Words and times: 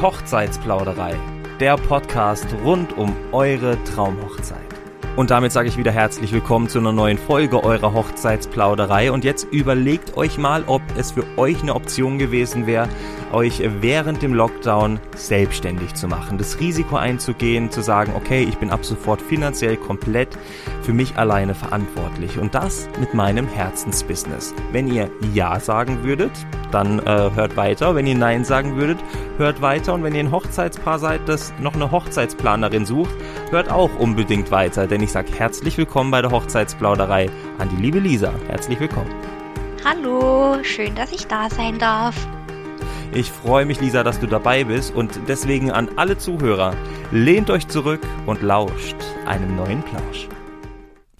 Hochzeitsplauderei, 0.00 1.14
der 1.60 1.76
Podcast 1.76 2.46
rund 2.64 2.96
um 2.96 3.14
eure 3.32 3.76
Traumhochzeit. 3.84 4.58
Und 5.16 5.30
damit 5.30 5.52
sage 5.52 5.68
ich 5.68 5.76
wieder 5.76 5.92
herzlich 5.92 6.32
willkommen 6.32 6.70
zu 6.70 6.78
einer 6.78 6.92
neuen 6.92 7.18
Folge 7.18 7.62
eurer 7.62 7.92
Hochzeitsplauderei. 7.92 9.12
Und 9.12 9.24
jetzt 9.24 9.46
überlegt 9.52 10.16
euch 10.16 10.38
mal, 10.38 10.64
ob 10.66 10.80
es 10.96 11.10
für 11.10 11.24
euch 11.36 11.60
eine 11.60 11.74
Option 11.74 12.18
gewesen 12.18 12.66
wäre, 12.66 12.88
euch 13.30 13.60
während 13.82 14.22
dem 14.22 14.32
Lockdown 14.32 14.98
selbstständig 15.14 15.92
zu 15.94 16.08
machen, 16.08 16.38
das 16.38 16.60
Risiko 16.60 16.96
einzugehen, 16.96 17.70
zu 17.70 17.82
sagen, 17.82 18.14
okay, 18.16 18.42
ich 18.42 18.56
bin 18.56 18.70
ab 18.70 18.86
sofort 18.86 19.20
finanziell 19.20 19.76
komplett 19.76 20.38
für 20.90 20.96
mich 20.96 21.16
alleine 21.16 21.54
verantwortlich 21.54 22.36
und 22.36 22.52
das 22.52 22.88
mit 22.98 23.14
meinem 23.14 23.46
Herzensbusiness. 23.46 24.52
Wenn 24.72 24.92
ihr 24.92 25.08
Ja 25.32 25.60
sagen 25.60 26.02
würdet, 26.02 26.32
dann 26.72 26.98
äh, 26.98 27.30
hört 27.32 27.56
weiter. 27.56 27.94
Wenn 27.94 28.08
ihr 28.08 28.16
Nein 28.16 28.44
sagen 28.44 28.74
würdet, 28.74 28.98
hört 29.36 29.62
weiter. 29.62 29.94
Und 29.94 30.02
wenn 30.02 30.16
ihr 30.16 30.24
ein 30.24 30.32
Hochzeitspaar 30.32 30.98
seid, 30.98 31.28
das 31.28 31.54
noch 31.60 31.74
eine 31.74 31.92
Hochzeitsplanerin 31.92 32.86
sucht, 32.86 33.14
hört 33.50 33.70
auch 33.70 33.96
unbedingt 34.00 34.50
weiter. 34.50 34.88
Denn 34.88 35.00
ich 35.00 35.12
sage 35.12 35.30
herzlich 35.32 35.78
willkommen 35.78 36.10
bei 36.10 36.22
der 36.22 36.32
Hochzeitsplauderei 36.32 37.30
an 37.58 37.68
die 37.68 37.80
liebe 37.80 38.00
Lisa. 38.00 38.34
Herzlich 38.48 38.80
willkommen. 38.80 39.14
Hallo, 39.84 40.58
schön, 40.64 40.96
dass 40.96 41.12
ich 41.12 41.28
da 41.28 41.48
sein 41.50 41.78
darf. 41.78 42.16
Ich 43.14 43.30
freue 43.30 43.64
mich, 43.64 43.80
Lisa, 43.80 44.02
dass 44.02 44.18
du 44.18 44.26
dabei 44.26 44.64
bist 44.64 44.92
und 44.92 45.20
deswegen 45.28 45.70
an 45.70 45.88
alle 45.94 46.18
Zuhörer, 46.18 46.74
lehnt 47.12 47.48
euch 47.48 47.68
zurück 47.68 48.00
und 48.26 48.42
lauscht 48.42 48.96
einem 49.24 49.54
neuen 49.54 49.84
Plausch. 49.84 50.26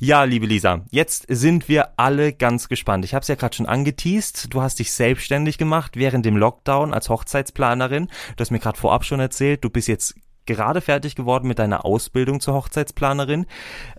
Ja, 0.03 0.25
liebe 0.25 0.47
Lisa, 0.47 0.81
jetzt 0.91 1.27
sind 1.29 1.69
wir 1.69 1.99
alle 1.99 2.33
ganz 2.33 2.71
gespannt. 2.71 3.05
Ich 3.05 3.13
habe 3.13 3.21
es 3.21 3.29
ja 3.29 3.35
gerade 3.35 3.55
schon 3.55 3.67
angeteased. 3.67 4.47
Du 4.49 4.63
hast 4.63 4.79
dich 4.79 4.95
selbstständig 4.95 5.59
gemacht 5.59 5.95
während 5.95 6.25
dem 6.25 6.39
Lockdown 6.39 6.95
als 6.95 7.11
Hochzeitsplanerin. 7.11 8.07
Du 8.07 8.41
hast 8.41 8.51
mir 8.51 8.61
gerade 8.61 8.79
vorab 8.79 9.05
schon 9.05 9.21
erzählt, 9.21 9.63
du 9.63 9.69
bist 9.69 9.89
jetzt 9.89 10.15
gerade 10.47 10.81
fertig 10.81 11.17
geworden 11.17 11.47
mit 11.47 11.59
deiner 11.59 11.85
Ausbildung 11.85 12.41
zur 12.41 12.55
Hochzeitsplanerin. 12.55 13.45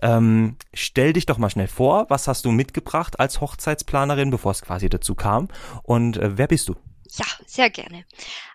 Ähm, 0.02 0.56
stell 0.74 1.12
dich 1.12 1.26
doch 1.26 1.38
mal 1.38 1.50
schnell 1.50 1.68
vor, 1.68 2.06
was 2.08 2.26
hast 2.26 2.46
du 2.46 2.50
mitgebracht 2.50 3.20
als 3.20 3.40
Hochzeitsplanerin, 3.40 4.30
bevor 4.30 4.50
es 4.50 4.62
quasi 4.62 4.88
dazu 4.88 5.14
kam? 5.14 5.46
Und 5.84 6.16
äh, 6.16 6.36
wer 6.36 6.48
bist 6.48 6.68
du? 6.68 6.74
Ja, 7.12 7.26
sehr 7.46 7.70
gerne. 7.70 8.04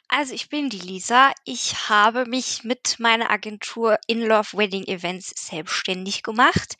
Also 0.09 0.33
ich 0.33 0.49
bin 0.49 0.69
die 0.69 0.79
Lisa. 0.79 1.31
Ich 1.45 1.89
habe 1.89 2.25
mich 2.25 2.63
mit 2.63 2.99
meiner 2.99 3.29
Agentur 3.29 3.97
In 4.07 4.21
Love 4.21 4.57
Wedding 4.57 4.85
Events 4.85 5.33
selbstständig 5.35 6.23
gemacht. 6.23 6.75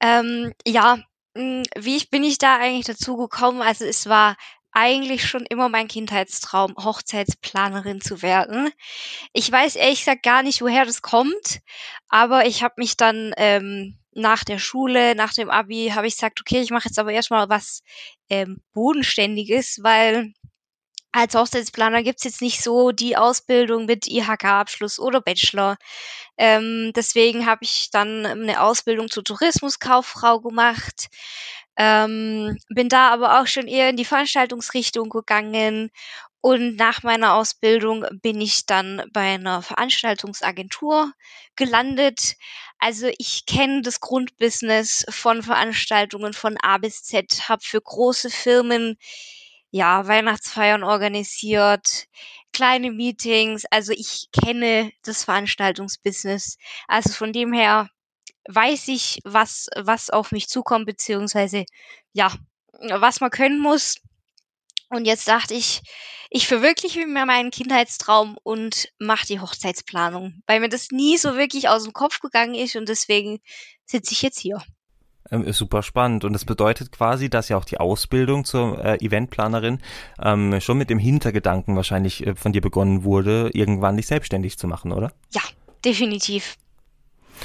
Ähm, 0.00 0.54
ja, 0.66 0.98
hm, 1.36 1.62
wie 1.76 1.96
ich, 1.96 2.10
bin 2.10 2.24
ich 2.24 2.38
da 2.38 2.56
eigentlich 2.56 2.86
dazu 2.86 3.16
gekommen? 3.16 3.60
Also 3.60 3.84
es 3.84 4.08
war 4.08 4.36
eigentlich 4.72 5.26
schon 5.26 5.46
immer 5.46 5.68
mein 5.68 5.88
Kindheitstraum, 5.88 6.74
Hochzeitsplanerin 6.76 8.00
zu 8.00 8.20
werden. 8.22 8.70
Ich 9.32 9.50
weiß 9.50 9.76
ehrlich 9.76 10.00
gesagt 10.00 10.22
gar 10.22 10.42
nicht, 10.42 10.60
woher 10.60 10.84
das 10.84 11.00
kommt, 11.00 11.60
aber 12.08 12.46
ich 12.46 12.62
habe 12.62 12.74
mich 12.76 12.96
dann 12.96 13.32
ähm, 13.38 13.98
nach 14.12 14.44
der 14.44 14.58
Schule, 14.58 15.14
nach 15.14 15.32
dem 15.32 15.50
Abi, 15.50 15.92
habe 15.94 16.06
ich 16.06 16.14
gesagt, 16.14 16.40
okay, 16.40 16.60
ich 16.60 16.70
mache 16.70 16.88
jetzt 16.88 16.98
aber 16.98 17.12
erstmal 17.12 17.48
was 17.48 17.82
ähm, 18.28 18.60
Bodenständiges, 18.74 19.78
weil 19.82 20.34
als 21.16 21.34
Hochzeitsplaner 21.34 22.02
gibt's 22.02 22.24
jetzt 22.24 22.42
nicht 22.42 22.62
so 22.62 22.92
die 22.92 23.16
Ausbildung 23.16 23.86
mit 23.86 24.06
IHK-Abschluss 24.06 24.98
oder 24.98 25.22
Bachelor. 25.22 25.78
Ähm, 26.36 26.92
deswegen 26.94 27.46
habe 27.46 27.64
ich 27.64 27.88
dann 27.90 28.26
eine 28.26 28.60
Ausbildung 28.60 29.10
zur 29.10 29.24
Tourismuskauffrau 29.24 30.40
gemacht. 30.40 31.08
Ähm, 31.78 32.58
bin 32.68 32.88
da 32.90 33.10
aber 33.10 33.40
auch 33.40 33.46
schon 33.46 33.66
eher 33.66 33.88
in 33.90 33.96
die 33.96 34.04
Veranstaltungsrichtung 34.04 35.08
gegangen. 35.08 35.90
Und 36.42 36.76
nach 36.76 37.02
meiner 37.02 37.34
Ausbildung 37.34 38.04
bin 38.22 38.40
ich 38.40 38.66
dann 38.66 39.02
bei 39.12 39.34
einer 39.34 39.62
Veranstaltungsagentur 39.62 41.12
gelandet. 41.56 42.34
Also 42.78 43.08
ich 43.18 43.46
kenne 43.46 43.80
das 43.82 44.00
Grundbusiness 44.00 45.06
von 45.08 45.42
Veranstaltungen 45.42 46.34
von 46.34 46.58
A 46.62 46.76
bis 46.78 47.02
Z, 47.04 47.48
habe 47.48 47.62
für 47.64 47.80
große 47.80 48.28
Firmen 48.30 48.96
ja, 49.70 50.06
Weihnachtsfeiern 50.06 50.84
organisiert, 50.84 52.06
kleine 52.52 52.90
Meetings. 52.90 53.64
Also 53.70 53.92
ich 53.92 54.28
kenne 54.32 54.92
das 55.02 55.24
Veranstaltungsbusiness. 55.24 56.56
Also 56.88 57.12
von 57.12 57.32
dem 57.32 57.52
her 57.52 57.88
weiß 58.48 58.88
ich, 58.88 59.20
was, 59.24 59.68
was 59.76 60.10
auf 60.10 60.32
mich 60.32 60.48
zukommt, 60.48 60.86
beziehungsweise 60.86 61.64
ja, 62.12 62.32
was 62.80 63.20
man 63.20 63.30
können 63.30 63.58
muss. 63.60 63.96
Und 64.88 65.04
jetzt 65.04 65.26
dachte 65.28 65.54
ich, 65.54 65.82
ich 66.30 66.46
verwirkliche 66.46 67.06
mir 67.06 67.26
meinen 67.26 67.50
Kindheitstraum 67.50 68.36
und 68.42 68.88
mache 68.98 69.26
die 69.26 69.40
Hochzeitsplanung, 69.40 70.42
weil 70.46 70.60
mir 70.60 70.68
das 70.68 70.90
nie 70.90 71.18
so 71.18 71.36
wirklich 71.36 71.68
aus 71.68 71.84
dem 71.84 71.92
Kopf 71.92 72.20
gegangen 72.20 72.54
ist 72.54 72.76
und 72.76 72.88
deswegen 72.88 73.40
sitze 73.84 74.12
ich 74.12 74.22
jetzt 74.22 74.38
hier. 74.38 74.62
Ähm, 75.30 75.44
ist 75.44 75.58
super 75.58 75.82
spannend. 75.82 76.24
Und 76.24 76.32
das 76.32 76.44
bedeutet 76.44 76.92
quasi, 76.92 77.28
dass 77.30 77.48
ja 77.48 77.56
auch 77.56 77.64
die 77.64 77.78
Ausbildung 77.78 78.44
zur 78.44 78.84
äh, 78.84 78.96
Eventplanerin 79.04 79.80
ähm, 80.22 80.60
schon 80.60 80.78
mit 80.78 80.90
dem 80.90 80.98
Hintergedanken 80.98 81.76
wahrscheinlich 81.76 82.26
äh, 82.26 82.34
von 82.34 82.52
dir 82.52 82.60
begonnen 82.60 83.04
wurde, 83.04 83.50
irgendwann 83.52 83.96
dich 83.96 84.06
selbstständig 84.06 84.58
zu 84.58 84.66
machen, 84.66 84.92
oder? 84.92 85.12
Ja, 85.32 85.42
definitiv. 85.84 86.56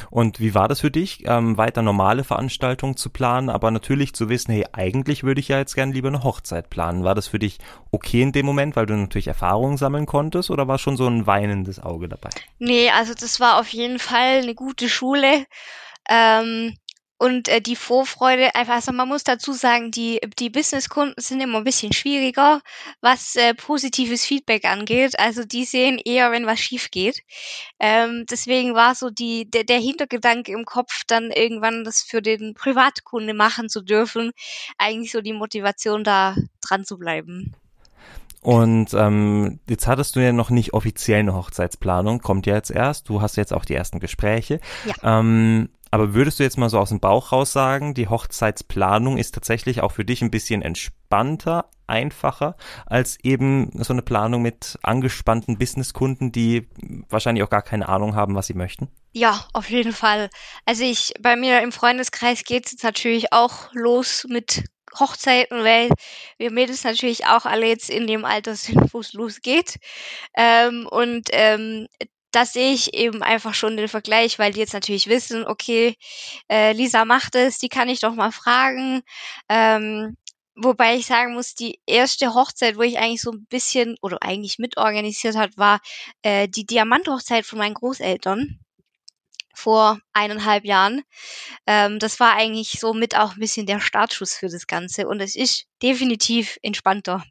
Und 0.10 0.40
wie 0.40 0.54
war 0.54 0.68
das 0.68 0.82
für 0.82 0.92
dich, 0.92 1.24
ähm, 1.26 1.58
weiter 1.58 1.82
normale 1.82 2.24
Veranstaltungen 2.24 2.96
zu 2.96 3.10
planen, 3.10 3.50
aber 3.50 3.72
natürlich 3.72 4.14
zu 4.14 4.30
wissen, 4.30 4.54
hey, 4.54 4.66
eigentlich 4.72 5.24
würde 5.24 5.42
ich 5.42 5.50
ja 5.50 5.58
jetzt 5.58 5.76
gern 5.76 5.92
lieber 5.92 6.08
eine 6.08 6.24
Hochzeit 6.24 6.70
planen. 6.70 7.04
War 7.04 7.16
das 7.16 7.28
für 7.28 7.40
dich 7.40 7.58
okay 7.92 8.22
in 8.22 8.32
dem 8.32 8.46
Moment, 8.46 8.76
weil 8.76 8.86
du 8.86 8.96
natürlich 8.96 9.28
Erfahrungen 9.28 9.78
sammeln 9.78 10.06
konntest 10.06 10.50
oder 10.50 10.68
war 10.68 10.78
schon 10.78 10.98
so 10.98 11.08
ein 11.08 11.28
weinendes 11.28 11.80
Auge 11.80 12.08
dabei? 12.08 12.30
Nee, 12.60 12.90
also 12.90 13.14
das 13.14 13.40
war 13.40 13.60
auf 13.60 13.70
jeden 13.70 14.00
Fall 14.00 14.42
eine 14.42 14.56
gute 14.56 14.90
Schule. 14.90 15.46
Ähm, 16.10 16.76
und 17.22 17.50
äh, 17.50 17.62
die 17.62 17.76
Vorfreude, 17.76 18.56
einfach, 18.56 18.74
also 18.74 18.92
man 18.92 19.08
muss 19.08 19.24
dazu 19.24 19.54
sagen, 19.54 19.92
die, 19.92 20.20
die 20.40 20.50
Businesskunden 20.50 21.14
sind 21.18 21.40
immer 21.40 21.60
ein 21.60 21.64
bisschen 21.64 21.94
schwieriger, 21.94 22.62
was 23.00 23.36
äh, 23.36 23.54
positives 23.54 24.26
Feedback 24.26 24.66
angeht. 24.66 25.20
Also 25.20 25.44
die 25.44 25.66
sehen 25.66 26.00
eher, 26.04 26.32
wenn 26.32 26.48
was 26.48 26.60
schief 26.60 26.90
geht. 26.90 27.22
Ähm, 27.80 28.26
deswegen 28.28 28.74
war 28.74 28.96
so 28.96 29.12
die, 29.12 29.48
der, 29.48 29.66
der 29.66 29.78
Hintergedanke 29.78 30.52
im 30.52 30.66
Kopf, 30.66 31.04
dann 31.06 31.30
irgendwann 31.30 31.84
das 31.84 32.02
für 32.02 32.24
den 32.24 32.56
Privatkunde 32.56 33.36
machen 33.36 33.70
zu 33.70 33.82
dürfen, 33.84 34.32
eigentlich 34.80 35.12
so 35.12 35.22
die 35.22 35.34
Motivation, 35.34 36.04
da 36.04 36.36
dran 36.60 36.86
zu 36.86 36.98
bleiben. 36.98 37.54
Und 38.42 38.96
ähm, 38.96 39.60
jetzt 39.70 39.86
hattest 39.86 40.16
du 40.16 40.22
ja 40.22 40.32
noch 40.32 40.50
nicht 40.50 40.74
offiziell 40.74 41.20
eine 41.20 41.36
Hochzeitsplanung, 41.36 42.18
kommt 42.22 42.48
ja 42.48 42.56
jetzt 42.56 42.72
erst. 42.72 43.10
Du 43.10 43.22
hast 43.22 43.36
jetzt 43.36 43.54
auch 43.54 43.64
die 43.64 43.76
ersten 43.76 44.00
Gespräche. 44.00 44.60
Ja. 44.86 45.20
Ähm, 45.20 45.70
aber 45.92 46.14
würdest 46.14 46.40
du 46.40 46.44
jetzt 46.44 46.58
mal 46.58 46.70
so 46.70 46.80
aus 46.80 46.90
dem 46.90 47.00
Bauch 47.00 47.32
raus 47.32 47.52
sagen, 47.52 47.94
die 47.94 48.08
Hochzeitsplanung 48.08 49.18
ist 49.18 49.36
tatsächlich 49.36 49.82
auch 49.82 49.92
für 49.92 50.06
dich 50.06 50.22
ein 50.22 50.32
bisschen 50.32 50.62
entspannter, 50.62 51.70
einfacher 51.88 52.56
als 52.86 53.20
eben 53.22 53.70
so 53.84 53.92
eine 53.92 54.02
Planung 54.02 54.42
mit 54.42 54.80
angespannten 54.82 55.58
Businesskunden, 55.58 56.32
die 56.32 56.70
wahrscheinlich 57.10 57.44
auch 57.44 57.50
gar 57.50 57.62
keine 57.62 57.90
Ahnung 57.90 58.16
haben, 58.16 58.34
was 58.34 58.48
sie 58.48 58.54
möchten? 58.54 58.88
Ja, 59.12 59.46
auf 59.52 59.70
jeden 59.70 59.92
Fall. 59.92 60.30
Also 60.66 60.86
ich, 60.86 61.14
bei 61.20 61.36
mir 61.36 61.62
im 61.62 61.74
Freundeskreis 61.74 62.46
geht 62.46 62.68
es 62.68 62.82
natürlich 62.82 63.34
auch 63.34 63.74
los 63.74 64.26
mit 64.30 64.64
Hochzeiten, 64.98 65.64
weil 65.64 65.90
wir 66.38 66.52
Mädels 66.52 66.84
natürlich 66.84 67.26
auch 67.26 67.46
alle 67.46 67.68
jetzt 67.68 67.90
in 67.90 68.08
dem 68.08 68.26
Alter 68.26 68.56
sind, 68.56 68.94
wo 68.94 69.00
es 69.00 69.14
losgeht. 69.14 69.76
Ähm, 70.36 70.88
und 70.90 71.30
ähm, 71.32 71.88
das 72.32 72.54
sehe 72.54 72.74
ich 72.74 72.94
eben 72.94 73.24
einfach 73.24 73.54
schon 73.54 73.78
den 73.78 73.88
Vergleich, 73.88 74.40
weil 74.40 74.54
die 74.54 74.60
jetzt 74.60 74.74
natürlich 74.74 75.08
wissen, 75.08 75.46
okay, 75.46 75.96
äh, 76.50 76.74
Lisa 76.74 77.06
macht 77.06 77.36
es, 77.36 77.58
die 77.60 77.70
kann 77.70 77.90
ich 77.90 78.00
doch 78.00 78.16
mal 78.16 78.32
fragen. 78.32 79.02
Ähm, 79.50 80.18
wobei 80.56 80.96
ich 80.96 81.06
sagen 81.06 81.34
muss, 81.34 81.56
die 81.56 81.80
erste 81.86 82.34
Hochzeit, 82.34 82.78
wo 82.78 82.82
ich 82.82 82.98
eigentlich 82.98 83.22
so 83.22 83.32
ein 83.32 83.46
bisschen 83.48 83.98
oder 84.02 84.18
eigentlich 84.22 84.60
mitorganisiert 84.60 85.36
hat, 85.36 85.58
war 85.58 85.80
äh, 86.22 86.48
die 86.48 86.66
Diamanthochzeit 86.66 87.46
von 87.46 87.60
meinen 87.60 87.74
Großeltern 87.74 88.60
vor 89.54 90.00
eineinhalb 90.14 90.66
Jahren. 90.66 91.04
Ähm, 91.68 92.00
das 92.00 92.20
war 92.20 92.34
eigentlich 92.36 92.80
so 92.80 92.94
mit 92.94 93.18
auch 93.18 93.34
ein 93.34 93.40
bisschen 93.40 93.66
der 93.66 93.80
Startschuss 93.82 94.34
für 94.34 94.48
das 94.48 94.68
Ganze 94.68 95.08
und 95.08 95.20
es 95.20 95.36
ist 95.36 95.66
definitiv 95.82 96.58
entspannter. 96.62 97.24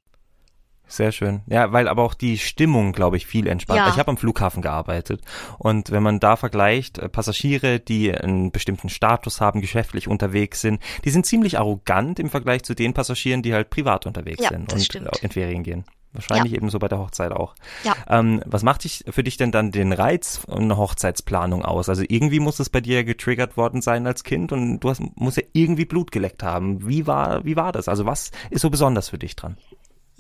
Sehr 0.90 1.12
schön. 1.12 1.42
Ja, 1.46 1.72
weil 1.72 1.87
aber 1.87 2.02
auch 2.02 2.14
die 2.14 2.37
Stimmung, 2.37 2.92
glaube 2.92 3.16
ich, 3.16 3.25
viel 3.25 3.46
entspannter. 3.46 3.84
Ja. 3.84 3.90
Ich 3.90 3.98
habe 3.98 4.10
am 4.10 4.16
Flughafen 4.16 4.60
gearbeitet 4.60 5.22
und 5.58 5.92
wenn 5.92 6.02
man 6.02 6.19
da 6.19 6.34
vergleicht, 6.34 6.98
äh, 6.98 7.08
Passagiere, 7.08 7.78
die 7.78 8.12
einen 8.12 8.50
bestimmten 8.50 8.88
Status 8.88 9.40
haben, 9.40 9.60
geschäftlich 9.60 10.08
unterwegs 10.08 10.60
sind, 10.60 10.82
die 11.04 11.10
sind 11.10 11.26
ziemlich 11.26 11.58
arrogant 11.58 12.19
im 12.19 12.28
Vergleich 12.28 12.64
zu 12.64 12.75
den 12.75 12.92
Passagieren, 12.92 13.42
die 13.42 13.54
halt 13.54 13.70
privat 13.70 14.04
unterwegs 14.04 14.42
ja, 14.42 14.48
sind 14.48 14.72
und 14.72 14.82
stimmt. 14.82 15.16
in 15.22 15.31
Ferien 15.31 15.62
gehen. 15.62 15.84
Wahrscheinlich 16.12 16.50
ja. 16.52 16.58
ebenso 16.58 16.81
bei 16.81 16.88
der 16.88 16.98
Hochzeit 16.98 17.31
auch. 17.31 17.54
Ja. 17.84 17.94
Ähm, 18.08 18.42
was 18.44 18.64
macht 18.64 18.82
dich 18.82 19.04
für 19.08 19.22
dich 19.22 19.37
denn 19.37 19.52
dann 19.52 19.70
den 19.70 19.92
Reiz 19.92 20.40
einer 20.48 20.76
Hochzeitsplanung 20.76 21.64
aus? 21.64 21.88
Also 21.88 22.02
irgendwie 22.08 22.40
muss 22.40 22.58
es 22.58 22.69
bei 22.69 22.81
dir 22.81 23.04
getriggert 23.04 23.56
worden 23.56 23.81
sein 23.81 24.08
als 24.08 24.25
Kind 24.25 24.50
und 24.50 24.81
du 24.81 24.90
hast, 24.90 25.00
musst 25.14 25.37
ja 25.37 25.44
irgendwie 25.52 25.84
Blut 25.84 26.10
geleckt 26.10 26.42
haben. 26.42 26.84
Wie 26.88 27.06
war, 27.06 27.44
wie 27.44 27.54
war 27.54 27.70
das? 27.70 27.87
Also 27.87 28.06
was 28.06 28.32
ist 28.50 28.62
so 28.62 28.70
besonders 28.70 29.10
für 29.10 29.19
dich 29.19 29.37
dran? 29.37 29.56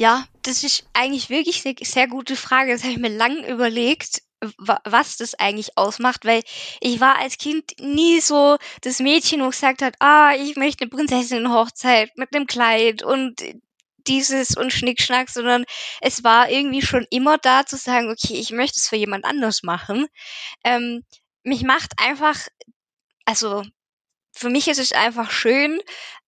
Ja, 0.00 0.26
das 0.40 0.64
ist 0.64 0.88
eigentlich 0.94 1.28
wirklich 1.28 1.66
eine 1.66 1.74
sehr 1.82 2.08
gute 2.08 2.34
Frage. 2.34 2.72
Das 2.72 2.84
habe 2.84 2.92
ich 2.94 2.98
mir 2.98 3.14
lang 3.14 3.44
überlegt, 3.44 4.22
was 4.56 5.18
das 5.18 5.34
eigentlich 5.34 5.76
ausmacht, 5.76 6.24
weil 6.24 6.42
ich 6.80 7.00
war 7.00 7.18
als 7.18 7.36
Kind 7.36 7.72
nie 7.78 8.18
so 8.22 8.56
das 8.80 9.00
Mädchen, 9.00 9.42
wo 9.42 9.50
gesagt 9.50 9.82
hat, 9.82 9.96
ah, 9.98 10.32
ich 10.34 10.56
möchte 10.56 10.84
eine 10.84 10.90
Prinzessin-Hochzeit 10.90 12.16
mit 12.16 12.34
einem 12.34 12.46
Kleid 12.46 13.02
und 13.02 13.42
dieses 14.06 14.56
und 14.56 14.72
Schnickschnack, 14.72 15.28
sondern 15.28 15.66
es 16.00 16.24
war 16.24 16.48
irgendwie 16.48 16.80
schon 16.80 17.06
immer 17.10 17.36
da 17.36 17.66
zu 17.66 17.76
sagen, 17.76 18.10
okay, 18.10 18.36
ich 18.40 18.52
möchte 18.52 18.78
es 18.78 18.88
für 18.88 18.96
jemand 18.96 19.26
anders 19.26 19.62
machen. 19.62 20.06
Ähm, 20.64 21.04
mich 21.42 21.62
macht 21.62 21.92
einfach, 21.98 22.38
also 23.26 23.64
für 24.32 24.48
mich 24.48 24.66
ist 24.66 24.78
es 24.78 24.92
einfach 24.92 25.30
schön, 25.30 25.78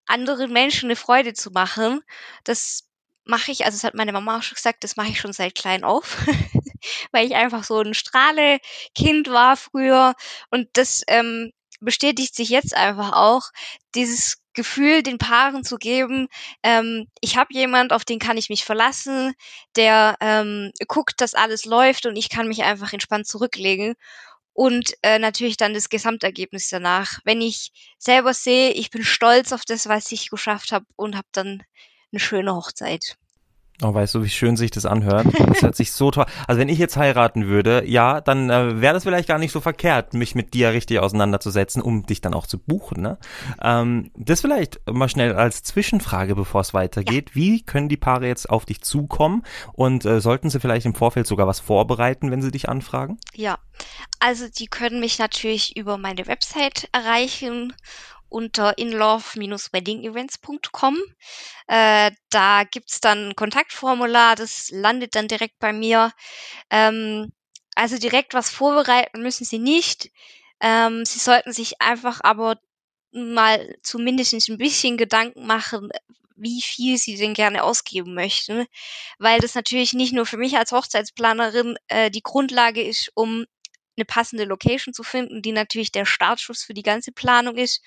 anderen 0.05 0.53
Menschen 0.53 0.89
eine 0.89 0.97
Freude 0.97 1.33
zu 1.33 1.53
machen. 1.53 2.03
Das 2.45 2.92
mache 3.25 3.53
ich, 3.53 3.65
also 3.65 3.77
das 3.77 3.85
hat 3.85 3.95
meine 3.95 4.13
Mama 4.13 4.39
auch 4.39 4.43
schon 4.43 4.57
gesagt, 4.57 4.85
das 4.85 4.97
mache 4.97 5.09
ich 5.09 5.21
schon 5.21 5.33
seit 5.33 5.55
klein 5.55 5.85
auf, 5.85 6.19
weil 7.13 7.27
ich 7.27 7.35
einfach 7.35 7.65
so 7.65 7.81
ein 7.81 7.95
Strahle-Kind 7.95 9.29
war 9.31 9.57
früher 9.57 10.15
und 10.51 10.69
das 10.75 11.03
ähm, 11.09 11.53
bestätigt 11.81 12.35
sich 12.35 12.49
jetzt 12.49 12.77
einfach 12.77 13.13
auch, 13.13 13.51
dieses 13.95 14.39
Gefühl 14.55 15.03
den 15.03 15.19
Paaren 15.19 15.65
zu 15.65 15.77
geben, 15.79 16.29
ähm, 16.63 17.07
ich 17.21 17.37
habe 17.37 17.55
jemand, 17.55 17.93
auf 17.93 18.05
den 18.05 18.19
kann 18.19 18.37
ich 18.37 18.51
mich 18.51 18.65
verlassen, 18.65 19.35
der 19.77 20.17
ähm, 20.21 20.73
guckt, 20.89 21.21
dass 21.21 21.35
alles 21.35 21.65
läuft 21.65 22.07
und 22.07 22.17
ich 22.17 22.29
kann 22.29 22.49
mich 22.49 22.63
einfach 22.63 22.93
entspannt 22.93 23.27
zurücklegen 23.27 23.95
und 24.53 24.93
äh, 25.03 25.19
natürlich 25.19 25.57
dann 25.57 25.75
das 25.75 25.89
Gesamtergebnis 25.89 26.69
danach. 26.69 27.19
Wenn 27.25 27.41
ich 27.41 27.73
selber 27.99 28.35
sehe, 28.35 28.73
ich 28.73 28.91
bin 28.91 29.05
stolz 29.05 29.53
auf 29.53 29.65
das, 29.65 29.89
was 29.89 30.13
ich 30.13 30.29
geschafft 30.31 30.73
habe 30.73 30.85
und 30.97 31.17
habe 31.17 31.29
dann 31.33 31.63
eine 32.13 32.21
schöne 32.21 32.55
Hochzeit. 32.55 33.17
Oh, 33.85 33.93
weißt 33.93 34.15
du, 34.15 34.23
wie 34.23 34.29
schön 34.29 34.57
sich 34.57 34.71
das 34.71 34.87
anhört? 34.87 35.27
Das 35.49 35.63
hört 35.63 35.75
sich 35.75 35.93
so 35.93 36.11
toll. 36.11 36.27
Also 36.47 36.61
wenn 36.61 36.69
ich 36.69 36.79
jetzt 36.79 36.97
heiraten 36.97 37.47
würde, 37.47 37.83
ja, 37.85 38.21
dann 38.21 38.49
äh, 38.49 38.81
wäre 38.81 38.95
das 38.95 39.03
vielleicht 39.03 39.29
gar 39.29 39.39
nicht 39.39 39.51
so 39.51 39.61
verkehrt, 39.61 40.15
mich 40.15 40.37
mit 40.37 40.55
dir 40.55 40.73
richtig 40.73 41.01
auseinanderzusetzen, 41.01 41.83
um 41.83 42.07
dich 42.07 42.21
dann 42.21 42.33
auch 42.33 42.47
zu 42.47 42.59
buchen. 42.59 43.03
Ne? 43.03 43.19
Ähm, 43.61 44.11
das 44.15 44.41
vielleicht 44.41 44.81
mal 44.89 45.09
schnell 45.09 45.35
als 45.35 45.65
Zwischenfrage, 45.65 46.37
bevor 46.37 46.61
es 46.61 46.75
weitergeht. 46.75 47.31
Ja. 47.31 47.35
Wie 47.35 47.63
können 47.63 47.89
die 47.89 47.97
Paare 47.97 48.29
jetzt 48.29 48.49
auf 48.49 48.67
dich 48.67 48.83
zukommen? 48.83 49.43
Und 49.73 50.05
äh, 50.05 50.21
sollten 50.21 50.49
sie 50.49 50.61
vielleicht 50.61 50.87
im 50.87 50.95
Vorfeld 50.95 51.27
sogar 51.27 51.49
was 51.49 51.59
vorbereiten, 51.59 52.31
wenn 52.31 52.43
sie 52.43 52.53
dich 52.53 52.69
anfragen? 52.69 53.19
Ja, 53.35 53.59
also 54.21 54.47
die 54.49 54.67
können 54.67 55.01
mich 55.01 55.19
natürlich 55.19 55.77
über 55.77 55.99
meine 55.99 56.27
Website 56.29 56.89
erreichen 56.93 57.73
unter 58.33 58.79
inlove-weddingevents.com. 58.79 60.99
Äh, 61.69 62.11
da 62.31 62.65
gibt's 62.65 63.01
dann 63.01 63.31
ein 63.31 63.37
Kontaktformular, 63.37 64.37
das 64.37 64.71
landet 64.71 65.15
dann 65.15 65.29
direkt 65.29 65.59
bei 65.59 65.73
mir. 65.73 66.13
Ähm, 66.71 67.33
also 67.75 67.99
direkt 67.99 68.35
was 68.35 68.51
vorbereiten 68.51 69.23
müssen 69.23 69.45
Sie 69.45 69.59
nicht. 69.59 70.11
Ähm, 70.61 71.05
Sie 71.05 71.19
sollten 71.19 71.53
sich 71.53 71.81
einfach 71.81 72.21
aber 72.23 72.59
mal 73.13 73.77
zumindest 73.83 74.49
ein 74.49 74.59
bisschen 74.59 74.97
Gedanken 74.97 75.47
machen, 75.47 75.91
wie 76.37 76.63
viel 76.63 76.99
sie 76.99 77.17
denn 77.17 77.35
gerne 77.35 77.63
ausgeben 77.63 78.15
möchten, 78.15 78.67
weil 79.19 79.39
das 79.41 79.55
natürlich 79.55 79.93
nicht 79.93 80.13
nur 80.13 80.27
für 80.27 80.39
mich 80.39 80.57
als 80.57 80.73
Hochzeitsplanerin 80.73 81.77
äh, 81.89 82.11
die 82.11 82.23
Grundlage 82.23 82.83
ist, 82.83 83.11
um 83.15 83.45
eine 83.97 84.05
passende 84.05 84.45
Location 84.45 84.95
zu 84.95 85.03
finden, 85.03 85.43
die 85.43 85.53
natürlich 85.53 85.93
der 85.93 86.07
Startschuss 86.07 86.63
für 86.63 86.75
die 86.75 86.83
ganze 86.83 87.13
Planung 87.13 87.57
ist, 87.57 87.83